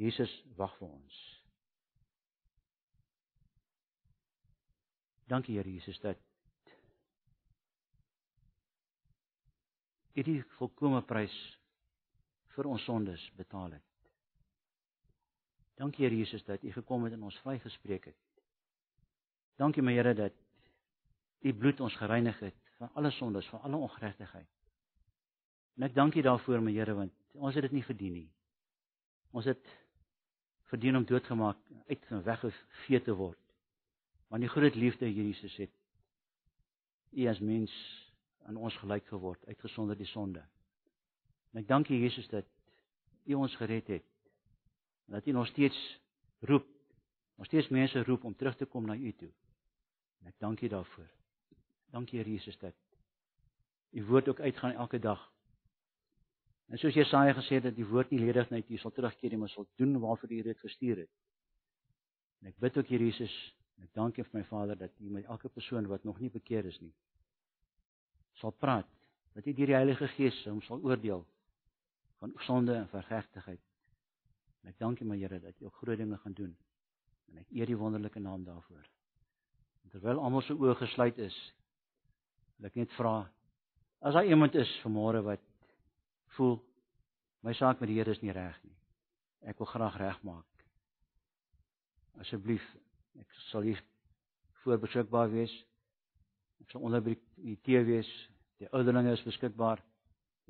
Jesus 0.00 0.30
wag 0.56 0.72
vir 0.78 0.88
ons. 0.88 1.20
Dankie 5.30 5.58
Here 5.58 5.70
Jesus 5.70 5.98
dat 6.02 6.18
het 10.12 10.28
die 10.28 10.42
volkomme 10.58 11.02
prys 11.08 11.34
vir 12.56 12.68
ons 12.68 12.84
sondes 12.84 13.22
betaal 13.38 13.78
het. 13.78 13.91
Dankie 15.80 16.04
Here 16.04 16.16
Jesus 16.16 16.44
dat 16.44 16.62
U 16.62 16.72
gekom 16.72 17.04
het 17.04 17.12
en 17.12 17.22
ons 17.22 17.38
vrygespreek 17.44 18.04
het. 18.04 18.18
Dankie 19.56 19.82
my 19.82 19.94
Here 19.94 20.14
dat 20.14 20.32
U 21.42 21.54
bloed 21.54 21.80
ons 21.80 21.96
gereinig 21.96 22.38
het 22.38 22.56
van 22.78 22.90
alle 22.94 23.10
sondes, 23.10 23.48
van 23.48 23.60
alle 23.60 23.76
ongeregtigheid. 23.76 24.48
En 25.76 25.88
ek 25.88 25.94
dank 25.94 26.14
U 26.14 26.22
daarvoor 26.22 26.62
my 26.62 26.72
Here 26.74 26.94
want 26.94 27.12
ons 27.32 27.54
het 27.54 27.64
dit 27.68 27.78
nie 27.78 27.84
verdien 27.84 28.12
nie. 28.12 28.28
Ons 29.32 29.48
het 29.48 29.68
verdien 30.72 30.96
om 30.96 31.04
doodgemaak, 31.04 31.58
uit 31.88 32.04
en 32.08 32.22
weggevee 32.24 33.00
te 33.02 33.14
word. 33.16 33.38
Want 34.32 34.44
die 34.44 34.52
groot 34.52 34.74
liefde 34.74 35.08
Jesus 35.12 35.56
het 35.60 35.72
U 37.12 37.26
as 37.28 37.40
mens 37.40 37.72
aan 38.48 38.56
ons 38.56 38.76
gelyk 38.80 39.06
geword, 39.06 39.44
uitgesonder 39.46 39.96
die 39.96 40.08
sonde. 40.08 40.40
En 41.52 41.60
ek 41.60 41.68
dank 41.68 41.90
U 41.92 41.96
Jesus 41.96 42.28
dat 42.32 42.48
U 43.28 43.36
ons 43.36 43.56
gered 43.60 43.90
het. 43.92 44.11
En 45.12 45.18
dat 45.18 45.26
U 45.26 45.32
nog 45.32 45.46
steeds 45.46 46.00
roep, 46.40 46.66
nog 47.36 47.46
steeds 47.46 47.68
mense 47.68 48.02
roep 48.02 48.24
om 48.24 48.36
terug 48.36 48.56
te 48.56 48.64
kom 48.64 48.86
na 48.86 48.96
U 48.96 49.12
toe. 49.12 49.28
En 50.20 50.32
ek 50.32 50.38
dank 50.38 50.60
U 50.60 50.68
daarvoor. 50.68 51.10
Dankie 51.92 52.18
Here 52.18 52.30
Jesus 52.30 52.58
dat 52.58 52.74
U 53.90 54.04
woord 54.04 54.28
ook 54.28 54.40
uitgaan 54.40 54.72
elke 54.72 54.98
dag. 54.98 55.30
En 56.66 56.78
soos 56.78 56.94
Jesaja 56.94 57.32
gesê 57.36 57.60
het 57.60 57.62
dat 57.68 57.76
die 57.76 57.86
woord 57.86 58.10
nie 58.10 58.20
ledig 58.20 58.48
net 58.50 58.70
U 58.70 58.76
sal 58.76 58.92
terugkeer 58.92 59.30
nie, 59.30 59.38
maar 59.38 59.52
sal 59.52 59.68
doen 59.76 59.98
waarvoor 60.00 60.32
U 60.32 60.42
dit 60.42 60.58
gestuur 60.58 60.96
het. 60.96 61.10
En 62.40 62.48
ek 62.48 62.56
bid 62.56 62.78
ook 62.78 62.88
Here 62.88 63.04
Jesus 63.04 63.54
Ek 63.82 63.90
dank 63.92 64.16
U 64.16 64.22
vir 64.22 64.38
my 64.38 64.44
Vader 64.46 64.78
dat 64.78 64.92
U 65.00 65.10
met 65.10 65.24
elke 65.24 65.48
persoon 65.48 65.86
wat 65.90 66.04
nog 66.04 66.20
nie 66.20 66.30
bekeer 66.30 66.64
is 66.64 66.80
nie 66.80 66.92
sal 68.42 68.50
praat. 68.50 68.88
Dat 69.32 69.46
U 69.46 69.52
deur 69.54 69.70
die 69.70 69.76
Heilige 69.76 70.08
Gees 70.16 70.38
hom 70.48 70.60
sal 70.66 70.82
oordeel 70.82 71.22
van 72.20 72.32
sonde 72.46 72.74
en 72.74 72.88
vergeregtigheid. 72.88 73.60
En 74.62 74.70
ek 74.70 74.78
dank 74.78 75.00
U 75.00 75.06
my 75.08 75.18
Here 75.18 75.40
dat 75.40 75.60
U 75.60 75.66
ook 75.68 75.80
groot 75.82 75.98
dinge 75.98 76.18
gaan 76.22 76.34
doen. 76.38 76.56
En 77.30 77.42
ek 77.42 77.50
eer 77.50 77.66
die 77.66 77.78
wonderlike 77.78 78.20
naam 78.20 78.44
daarvoor. 78.44 78.84
En 79.82 79.94
terwyl 79.94 80.20
almal 80.20 80.44
se 80.46 80.54
oë 80.54 80.76
gesluit 80.78 81.18
is, 81.18 81.36
wil 82.56 82.70
ek 82.70 82.78
net 82.78 82.92
vra 82.98 83.16
as 84.02 84.16
daar 84.16 84.26
iemand 84.26 84.54
is 84.58 84.70
vanmôre 84.82 85.20
wat 85.22 85.42
voel 86.34 86.56
my 87.46 87.52
saak 87.54 87.80
met 87.80 87.90
die 87.90 87.98
Here 87.98 88.10
is 88.10 88.22
nie 88.22 88.34
reg 88.34 88.56
nie. 88.64 88.74
Ek 89.46 89.58
wil 89.58 89.68
graag 89.70 89.98
regmaak. 89.98 90.66
Asseblief, 92.22 92.62
ek 93.18 93.38
sal 93.50 93.66
hier 93.66 93.80
voor 94.62 94.78
beskikbaar 94.82 95.30
wees. 95.30 95.54
Ek 96.62 96.70
sal 96.70 96.84
onder 96.86 97.02
by 97.02 97.16
die 97.42 97.56
tee 97.66 97.82
wees. 97.86 98.10
Die 98.62 98.70
ouderlinge 98.70 99.14
is 99.16 99.24
beskikbaar. 99.26 99.82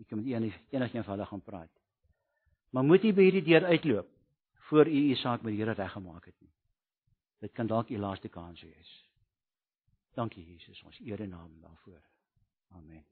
Ek 0.01 0.09
kan 0.09 0.21
met 0.21 0.29
enig 0.33 0.57
enigiets 0.73 1.07
van 1.07 1.17
hulle 1.17 1.29
gaan 1.29 1.45
praat. 1.45 1.82
Maar 2.73 2.85
moet 2.89 3.05
jy 3.05 3.13
by 3.13 3.29
hierdie 3.29 3.45
deur 3.45 3.69
uitloop 3.69 4.09
voor 4.69 4.89
u 4.89 5.01
u 5.13 5.15
saak 5.21 5.43
met 5.43 5.53
die 5.53 5.61
Here 5.61 5.77
reggemaak 5.77 6.25
het 6.25 6.39
nie. 6.41 6.53
Dit 7.45 7.53
kan 7.53 7.67
dalk 7.67 7.91
u 7.91 7.99
laaste 7.99 8.29
kans 8.29 8.63
wees. 8.63 8.93
Dankie 10.17 10.45
Jesus, 10.45 10.83
ons 10.83 11.01
eer 11.01 11.21
en 11.21 11.29
naam 11.29 11.61
daarvoor. 11.61 12.01
Amen. 12.77 13.05